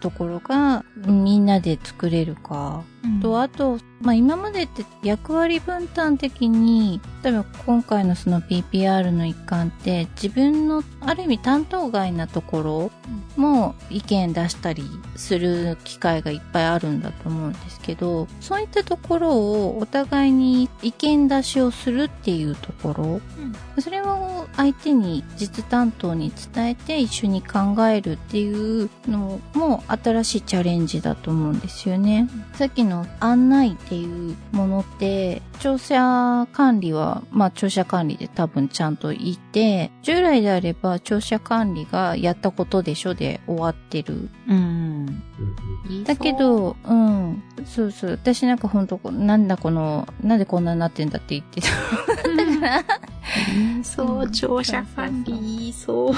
[0.00, 2.82] ところが、みんなで作れるか。
[3.06, 12.90] うん、と、あと、まあ、今までって役割分担的に、例えば今回のその PPR の一環って自分のある意味担当外なところ
[13.36, 14.84] も意見出したり
[15.16, 32.28] する機会がいっぱいあるんだと思うんですけど、そういったところをお互いに意見出しをするっていうところ、うん、それを相手に実担当に伝えて一緒に考えるっていうのも新しいチャレンジだと思うんですよね。
[32.52, 44.30] うん、さっきの案内っていうものって、庁舎管理は、まあ庁舎管理で多分ちゃんといて、従来であれば庁舎管理がやったことでしょで終わってる。
[44.48, 45.22] うん。
[46.04, 47.42] だけど、うん。
[47.64, 48.10] そうそう。
[48.10, 51.68] 私なんかほんと、なんだこの、なんでこんなになってんだって言ってた。
[52.60, 52.98] だから
[53.82, 56.14] そう、庁舎管理、そう。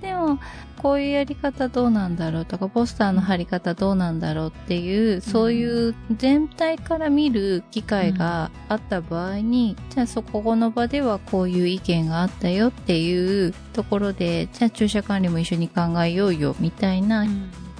[0.00, 0.38] でも、
[0.82, 17.26] こういうやり方どうなんだろうとか、ポスターの貼り方どうなんだろうっていう、そういう全体から見る機会があった場合に、じゃあそこの場ではこういう意見があったよっていうところで、じゃあ駐車管理も一緒に考えようよみたいな、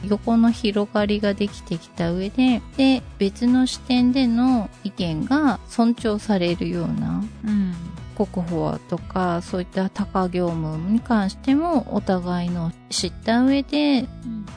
[0.08, 7.74] 横の広がりができてきた上で、で、別の視点での意見が尊重されるような、うん。
[8.16, 14.08] 国保とかそういった高業務に関してもお互いの知った上で、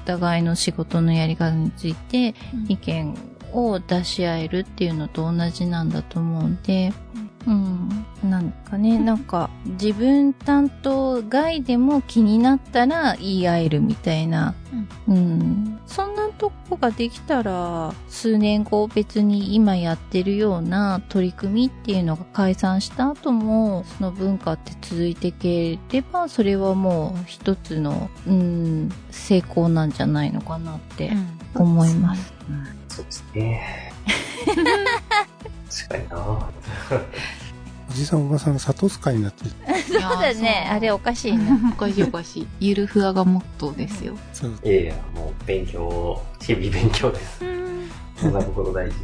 [0.03, 2.33] お互いの仕事のやり方について
[2.69, 3.17] 意見
[3.51, 6.93] を出し合えるっていうのと同じなんだと思うんで、
[7.47, 8.05] うん。
[8.23, 14.55] なんかね、なんか、自分担当外でも気になったら言い合えるみたいな、
[15.07, 15.79] うん、うん。
[15.87, 31.11] そんなとこができたら、数年後別に今やってるような取り組みっていうのが解散した後も、その文化って続いていければ、それはもう一つの、うん、成功なんじゃないのかなって
[31.55, 32.33] 思います。
[32.49, 33.93] うん、そうですね。
[35.69, 36.49] 確かにな
[37.89, 39.51] おじさんおばさんが里使いになってる。
[39.89, 40.67] そうだね。
[40.69, 41.59] あれおかしいな。
[41.73, 42.47] おかしいおかしい。
[42.59, 44.15] ゆるふわがモットーですよ。
[44.31, 44.59] そう。
[44.63, 47.39] いやいや、もう勉強、日々勉強です。
[48.15, 48.95] そんなところ大事。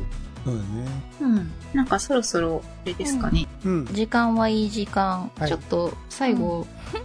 [0.43, 0.87] そうだね。
[1.21, 1.51] うん。
[1.73, 3.47] なんかそろそろ、あれですかね。
[3.65, 3.85] うん。
[3.87, 5.31] 時間はいい時間。
[5.47, 7.04] ちょっと、最後、うん。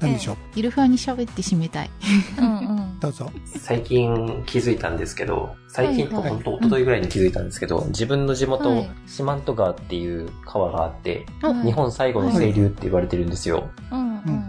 [0.00, 0.36] 何でしょう？
[0.54, 1.90] ゆるふわに喋って締めたい。
[2.38, 2.86] うんうん。
[3.00, 3.30] どうぞ。
[3.44, 11.26] 最近気づいたんですけど、最近と本当一昨日ぐらいに気づいたんですけど、自分の地元、四万十川っていう川があって、
[11.64, 13.68] 日本最後の清流って言われてるんですよ。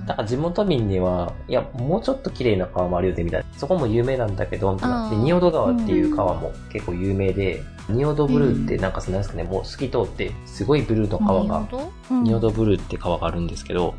[0.08, 3.48] だから地元民には、いや、もうちょっと綺麗な川もあるよね、みたいな。
[3.58, 5.10] そこも有名なんだけど、みたいな。
[5.10, 11.68] で、仁淀川っていう川も結構有名で、仁淀ブルーってなんかそのですかね、もう透き通って、すごいブルーの川が、
[12.10, 13.96] 仁淀ブルーって川があるんですけど、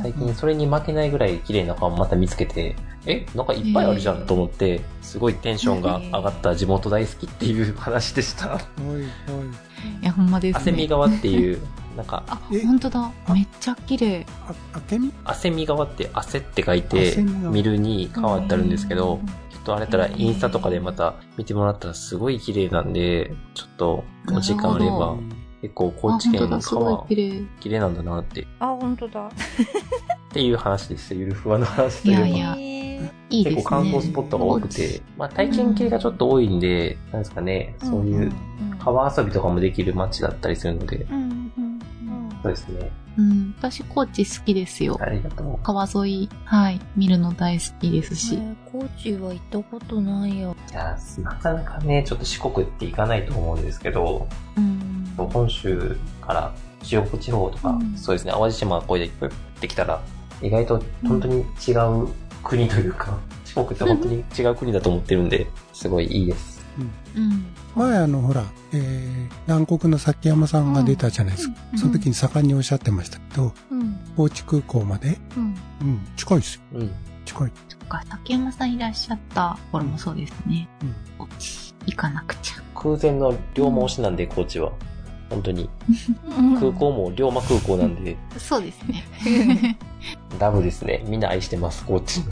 [0.00, 8.56] 最近それに負けないぐらい綺麗な川また見つけて、え、なんかいっぱいあるじゃんと思って、すごいテンションが上がった地元大好きっていう話でした。
[8.56, 10.60] いや、ほんまです、ね。
[10.60, 11.60] 汗見川っていう、
[11.96, 12.24] なんか。
[12.26, 13.10] あ、本当だ。
[13.32, 14.26] めっちゃ綺麗。
[14.48, 17.16] あ、あけみ汗見川って汗って書いて、
[17.50, 19.20] 見るに川ってあるんですけど、
[19.52, 25.16] ちょっとあれたらインスタとかでまた見てもらったらすごい綺麗なんで、ちょっとお時間あれば、
[25.66, 28.46] 結構高知県の川、綺麗綺麗なんだなって。
[28.60, 29.26] あ、本当だ。
[29.26, 29.30] っ
[30.32, 32.26] ていう話ですゆるふわの話というか。
[32.26, 32.56] いやいや。
[33.30, 33.56] いいですね。
[33.56, 38.32] 結構観光スポットが多くて、まあ体験系がちょっと多いんで、なんですかね、そういう
[38.78, 41.04] 川遊びとかもできる街だったりするので、
[42.42, 42.92] そうですね。
[43.18, 43.54] うん。
[43.58, 44.98] 私、高知好きですよ。
[45.00, 45.58] ありがとう。
[45.62, 48.38] 川沿い、はい、見るの大好きですし。
[48.70, 50.54] 高知は行ったことないよ。
[50.70, 54.85] いや、なかなかね、ちょっと四国って行かないと思うんですけど、うん、
[55.24, 60.02] 本州から中国地方とか、うん、そうですね、淡路島こうで行ってきたら、
[60.42, 62.08] 意外と本当に違う
[62.42, 66.56] 国というか、 四国って本当に違う国だと思ってるんで、すごいいいです。
[67.16, 67.46] うん。
[67.74, 71.54] 前あの、ほら、えー、南国の崎山さんが出たじゃないですか。
[71.72, 76.60] うん、その時に盛んにおっしゃってましたけど、うん、高知空港まで、うん、うん、近いですよ。
[76.74, 76.90] うん、
[77.24, 77.52] 近い。
[77.68, 80.68] そっか、崎山さんいらっしゃった頃もそうですね。
[80.82, 80.94] うん。
[81.18, 82.62] 高知、行かなくちゃ。
[82.74, 84.72] 空前の龍馬推しなんで、高知は。
[85.30, 85.68] 本当に。
[86.60, 88.16] 空港も龍馬空港なんで。
[88.38, 89.78] そうですね。
[90.38, 91.04] ラブですね。
[91.06, 92.26] みんな愛してます、高知の。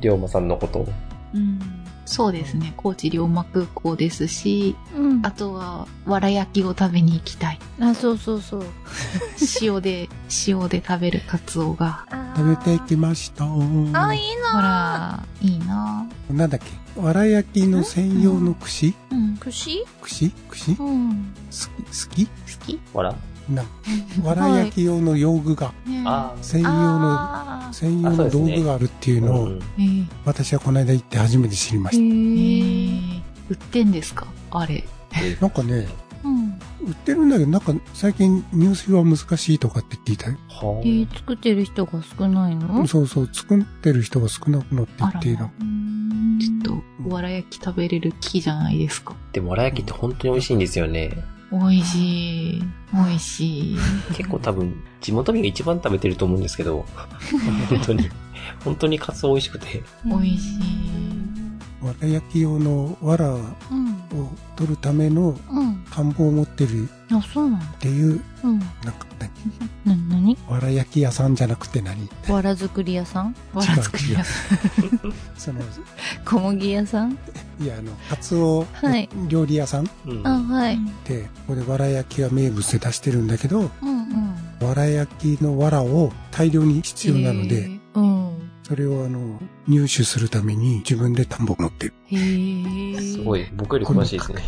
[0.00, 0.88] 龍馬さんのことを。
[1.34, 1.75] うん
[2.06, 2.72] そうですね。
[2.76, 7.58] 高知龍馬空港ですし、うん、あとは、わら焼きを食べに行きたい。
[7.80, 8.64] あ、そうそうそう。
[9.60, 10.08] 塩で、
[10.46, 12.06] 塩で食べるカツオが。
[12.36, 13.44] 食べてきました。
[13.44, 13.48] あ、
[14.14, 16.06] いいなほら、いいな。
[16.30, 16.60] なんだっ
[16.94, 17.00] け？
[17.00, 18.94] わら焼きの専用の串？
[19.10, 19.36] うん。
[19.38, 19.84] 串？
[20.00, 20.32] 串？
[20.48, 20.76] 串？
[20.80, 21.34] うん。
[21.50, 22.26] 好き？
[22.26, 22.30] 好
[22.66, 22.80] き？
[22.94, 23.14] わら
[23.48, 23.64] な、
[24.22, 25.72] わら焼き用の用具が、
[26.42, 29.48] 専用の、専用の道具があるっていうのを、
[30.24, 32.02] 私はこの間行って初めて知りました。
[33.48, 34.26] 売ってんですか？
[34.50, 34.84] あれ。
[35.40, 35.86] なんかね、
[36.84, 40.36] 売ってるんだけど、なんか最近入水は難しいとかって聞いたよ。
[40.48, 42.86] はえー、作ってる人が少ないの？
[42.86, 45.38] そうそう、作ってる人が少なくなって言っている。
[45.38, 49.14] ちょっと、わら焼き食べれる木じゃないですか？
[49.32, 51.16] でも、わら焼きって本当に美味しいんですよね。
[51.50, 52.62] 美味しい。
[52.92, 53.76] 美味しい。
[54.14, 56.84] 結構多分、地元民が一番食べてると思うんですけど、
[57.68, 58.10] 本当に、
[58.64, 59.82] 本当にカツオ美味しくて。
[60.04, 60.95] 美味しい。
[61.82, 63.38] わら焼き用のわらを
[64.56, 65.38] 取るための
[65.94, 66.10] 田ん。
[66.12, 69.06] ぼを持ってるあ、そうなんっていう、うん、なんか
[69.84, 70.08] 何？
[70.08, 72.08] なにわら焼き屋さんじゃなくて何？
[72.28, 73.36] わら作り屋さん？
[73.52, 75.12] わら作り屋さん？
[75.36, 75.60] その、
[76.24, 77.18] 小麦屋さん？
[77.60, 78.66] いや、あの、カツオ
[79.28, 79.88] 料理屋さん、
[80.24, 80.78] あ、はい。
[81.06, 83.88] で、ここでわら焼きが名物で出してるんだけど、うん
[84.60, 88.35] うん、わら焼きのわらを大量に必要なので、うん
[88.66, 91.94] それをあの、入手するために自分で田んぼ持ってる。
[92.06, 92.16] へ
[92.96, 93.00] え。
[93.00, 94.42] すごい、僕より詳しいですね。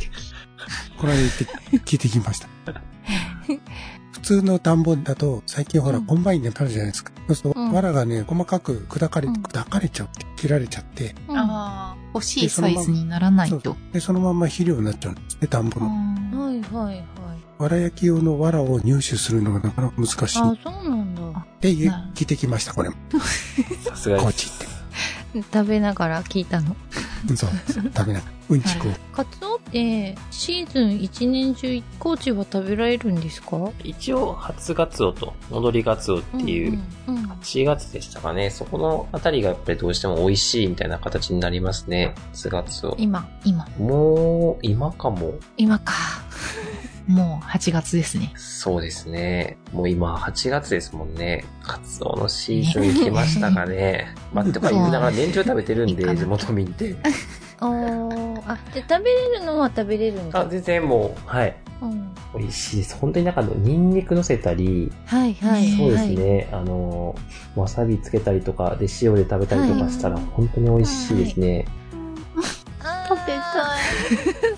[0.98, 1.44] この間行って
[1.78, 2.48] 聞いてきました。
[4.12, 7.12] 普通の田んぼだと、最近ほら、うんコンバインでなるじゃないですか。
[7.28, 13.76] そうすると、うん藁がね、細かく砕かれ、うん砕かれちゃうって、切られちゃって、うんああ、欲しいサイズにならないそうと。
[13.92, 15.86] で、そのまんま肥料になっちゃうんですね、田んぼの。
[15.86, 17.06] あはいはいはい。
[17.58, 21.46] 藁焼き用の藁を入手するのがなかなか難しいっあ、そうなんだ。
[21.60, 22.96] ていうなる聞いてきました、これも。
[23.84, 24.78] さすが高知です。
[25.34, 26.74] 行っ食べながら聞いたの。
[27.26, 27.36] て。
[27.36, 27.50] そう、
[27.94, 28.22] 食べな。
[28.48, 28.92] うんちくを。
[29.12, 33.70] カツオって、シーズン一年中、高知は食べられるんですか？
[33.84, 36.78] 一応、初ガツオと戻りガツオっていう、
[37.08, 37.24] うんうん。
[37.32, 38.48] 8月でしたかね。
[38.50, 42.14] そこのあたりがやっぱりどうしても美味しいみたいな形になりますね。
[42.32, 42.94] 初ガツオ。
[42.98, 45.34] 今、今、もう、今かも？
[45.58, 45.92] 今か。
[47.08, 48.32] もう8月ですね。
[48.36, 49.56] そうですね。
[49.72, 51.46] もう今8月ですもんね。
[51.62, 54.14] カツオのシーズン来ましたかね。
[54.34, 56.94] まあ、とか言いながら年中食べてるんで、地元民って。
[57.60, 60.40] おー、あ、で、食べれるのは食べれるんだ。
[60.40, 61.56] あ、全然もう、はい。
[61.80, 62.14] うん。
[62.38, 62.96] 美味しいです。
[62.96, 65.66] 本当になんかあの、ニンニク乗せたり、はいはい。
[65.70, 66.14] そうですはい。
[66.14, 66.48] ね。
[66.52, 67.16] あの、
[67.56, 71.64] わさびつけたりとか、で、塩で食べたりとかしたら、はい本当に美味しいですね。
[73.08, 73.76] 食べたあ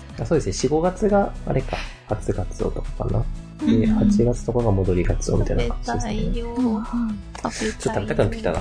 [0.25, 0.69] そうですね。
[0.69, 3.23] 4、5月が、あれか、初ガツオとかかな。
[3.65, 6.33] で、うん8月とかが戻りガツオみたいな感じですね。
[6.33, 8.59] ちょっと食べたくなってきたな。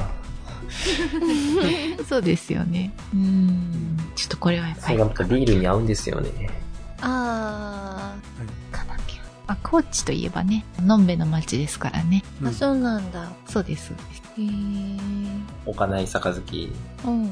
[2.08, 2.92] そうですよね。
[3.14, 3.98] うん。
[4.14, 4.86] ちょっとこれはやっぱり。
[4.86, 6.30] それがまたビールに合うんですよね。
[7.02, 8.14] あ
[8.70, 8.79] か
[9.50, 9.58] なきゃ。
[9.58, 12.22] あ、高知といえばね、のんべの町ですからね。
[12.42, 13.30] ー、あ、そうなんだ。
[13.46, 13.92] そうです。
[14.38, 15.00] へー。
[15.66, 16.72] 置かない杯。
[17.04, 17.22] うん。
[17.22, 17.30] うん。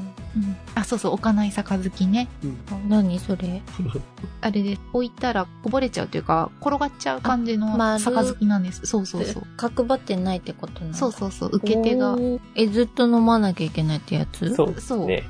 [0.75, 2.27] あ、そうそう、置かない杯ね。
[2.71, 3.61] あ何それ？
[4.41, 8.85] あれで置いたらこぼれちゃうというか、転がっちゃう感じの杯なんです。
[8.85, 9.47] そうそうそう。
[9.57, 10.97] 角張ってないってことなんだ。
[10.97, 12.17] そうそうそう、受け手が。
[12.55, 14.53] え、ずっと飲まなきゃいけないってやつ？
[14.55, 15.23] そうですね。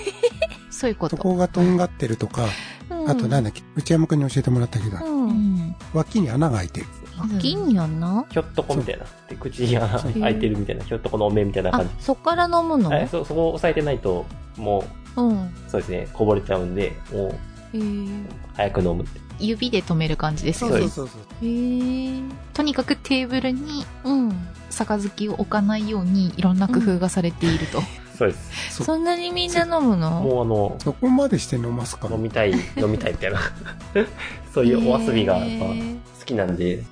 [0.70, 1.16] そういうこと。
[1.16, 2.46] そこがとんがってるとか、
[2.90, 3.10] うん。
[3.10, 5.08] あとなんだっけ、内山くんに教えてもらったけど、う。
[5.08, 5.41] うんん。
[5.92, 6.86] 脇に穴が開いてる。
[7.40, 9.04] 金やんなひょっとこみたいな。
[9.28, 12.90] で、口に穴開いてるみたいな、ひょっとこのお面みたいなあ感じ。、そっから飲むの？
[12.90, 14.24] はい、そ、そこを押さえてないと、
[14.56, 14.84] も
[15.16, 15.42] うん。
[15.44, 17.34] う、そうですね、こぼれちゃうんで、もう、
[18.54, 19.20] 早く飲むって。
[19.38, 20.76] 指で止める感じですよね。
[20.76, 21.08] そうですそう
[21.42, 24.32] へーとにかくテーブルにうん。
[24.70, 27.82] 杯を置かないようにいろんな工夫がされていると。
[28.22, 28.74] そうです。
[28.76, 30.22] そそんなにみんな飲むの？
[30.22, 32.08] もうあの、そこまでして飲ますか？
[32.08, 33.40] 飲みたい、飲みたいみたいな。
[34.54, 35.74] そういうお遊びがやっぱ好
[36.24, 36.82] きなんで、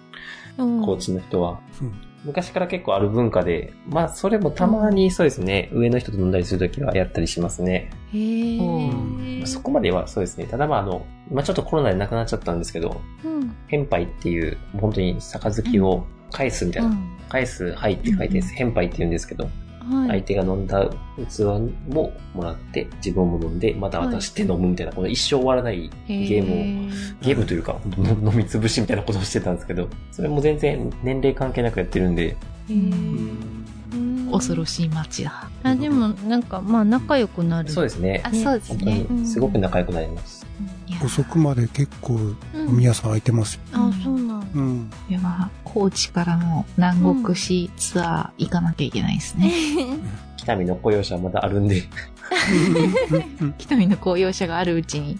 [0.59, 1.61] うん高知の人は。
[1.81, 7.91] うん昔から結構ある文化で、まあそれもたまにそうですね、上の人と飲んだりするときはやったりしますね。
[8.12, 10.45] へーそこまではそうですね。
[10.45, 13.57] ただまああの、今ちょっとコロナでなくなっちゃったんですけど、うん。
[13.68, 16.89] 返杯っていう、本当に杯を返すみたいな。
[16.91, 19.49] うん返す杯って書いて、返杯って言うんですけど、
[19.81, 20.09] はい。
[20.09, 21.41] 相手が飲んだ器
[21.89, 32.37] ももらって、自分も飲んで、また渡して飲むみたいな、この一生終わらないゲームを、ムゲームというか、飲み潰しみたいなことをしてたんですけど、それも全然年齢関係なくやってるんで、
[34.31, 35.51] 恐ろしい街だ。
[35.62, 37.70] あ、でも、なんか、まあ、仲良くなる。
[37.70, 38.20] そうですね。
[38.24, 39.07] あ、ねそうです本当ね。
[39.11, 40.39] にすごく仲良くなります。
[41.05, 42.18] 遅くまで結構う
[42.64, 43.61] ん飲み屋さん開いてますよ。
[43.72, 44.47] あ、そうなんだ。
[44.55, 44.91] うん。
[45.09, 49.53] いや、高知からの南国市ツアー行かなきゃいけないですね。
[50.36, 51.82] 北見の雇用者はまだあるんで、い
[53.59, 55.18] 北見の公用車があるうちに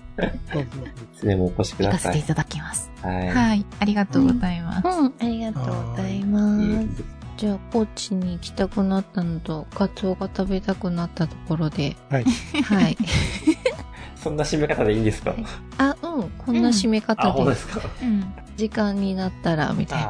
[1.17, 1.99] つでもお越しください。
[1.99, 2.91] 行かせていただきます。
[3.03, 3.29] はい。
[3.29, 3.67] はい。
[3.79, 4.87] ありがとうございます。
[4.87, 6.59] うん、ありがとうございま
[6.97, 7.21] す。
[7.37, 12.25] じゃあ、高知に行きたくなったのと、カツオが食べたくなったところで、はい。
[12.65, 12.97] はい。
[14.23, 15.35] そんな締め方でいいんですか？
[15.79, 17.81] あ、うん、こんな締めあ、方で、本当ですか？
[18.03, 18.25] うん。
[18.57, 20.09] 時間になったら、みたいな。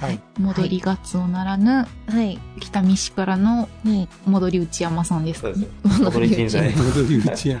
[0.00, 0.20] あはい。
[0.38, 2.38] 戻りガツオならぬ、はい。
[2.60, 6.04] 北見市からのね戻り内山さんですかそうですね。。
[6.04, 6.70] 戻り人材。
[6.76, 7.60] 戻り打ちや。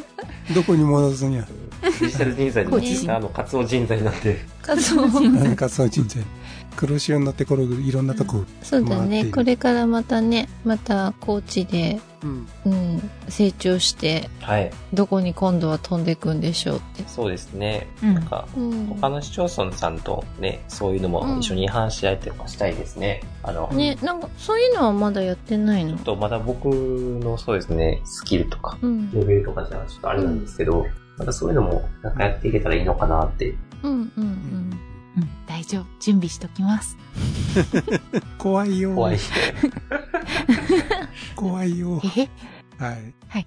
[0.54, 1.44] どこに戻すんや？
[2.00, 4.44] デジタル人材で高知あの、活動人材なんで。
[4.62, 5.06] カツオ。
[5.08, 6.20] なんかそう人生。
[6.76, 8.44] 黒潮に乗ってこれいろんなとこ。
[8.62, 8.96] そうだね。
[8.96, 12.46] 回っているこれからまたね、また高知で、うん。
[12.66, 14.70] うん、成長して、はい。
[14.92, 17.02] どこに今度は飛んでいくんでしょうって。
[17.06, 17.88] そうですね。
[18.02, 18.86] うんなんか、うん。
[18.86, 23.22] 他の市町村さんとね、そういうのも一緒に話し合いとかしたいですね。
[23.42, 25.96] あの、ね、なんか、そういうのはまだやってないの？
[25.96, 29.10] ちょっとまだ僕のそうですね、スキルとか、うん。
[29.12, 33.54] レベルとかじゃちょっとあれなんですけど、またそういうのもなんかやっていけたらいいのかなって。
[33.82, 34.80] うん、うん、うん。
[35.20, 35.46] うん。
[35.46, 35.86] 大丈夫。
[36.00, 36.96] 準備しときます。
[38.38, 38.94] 怖いよ。
[38.94, 39.18] 怖い。
[41.36, 42.00] 怖いよ。
[42.16, 42.20] え？
[42.22, 42.30] へ
[42.78, 43.46] はい。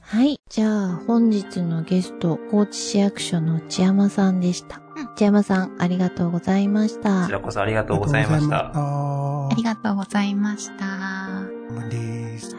[0.00, 0.40] はい。
[0.48, 4.80] じゃあ、本日のゲスト、高知市役所の内山さんでした。
[4.96, 7.32] うん内山さん、ありがとうございましたこち。
[7.32, 8.70] らこそありがとうございました。
[8.74, 10.74] あありがとうございました。
[10.74, 10.90] りが
[11.68, 12.56] とうございました。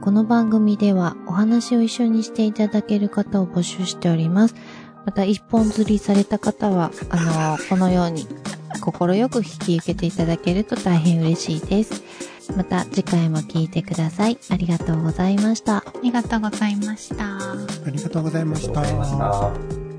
[0.00, 4.54] この番組ではお話を一緒にしていただける方を募集しております。
[5.04, 8.26] また一本釣りされた方は、あの、このように
[8.80, 12.02] 心よく引き受けていただけると大変嬉しいです。
[12.56, 14.38] また次回も聞いてください。
[14.50, 15.78] ありがとうございました。
[15.78, 17.36] ありがとうございました。
[17.38, 19.91] ありがとうございました。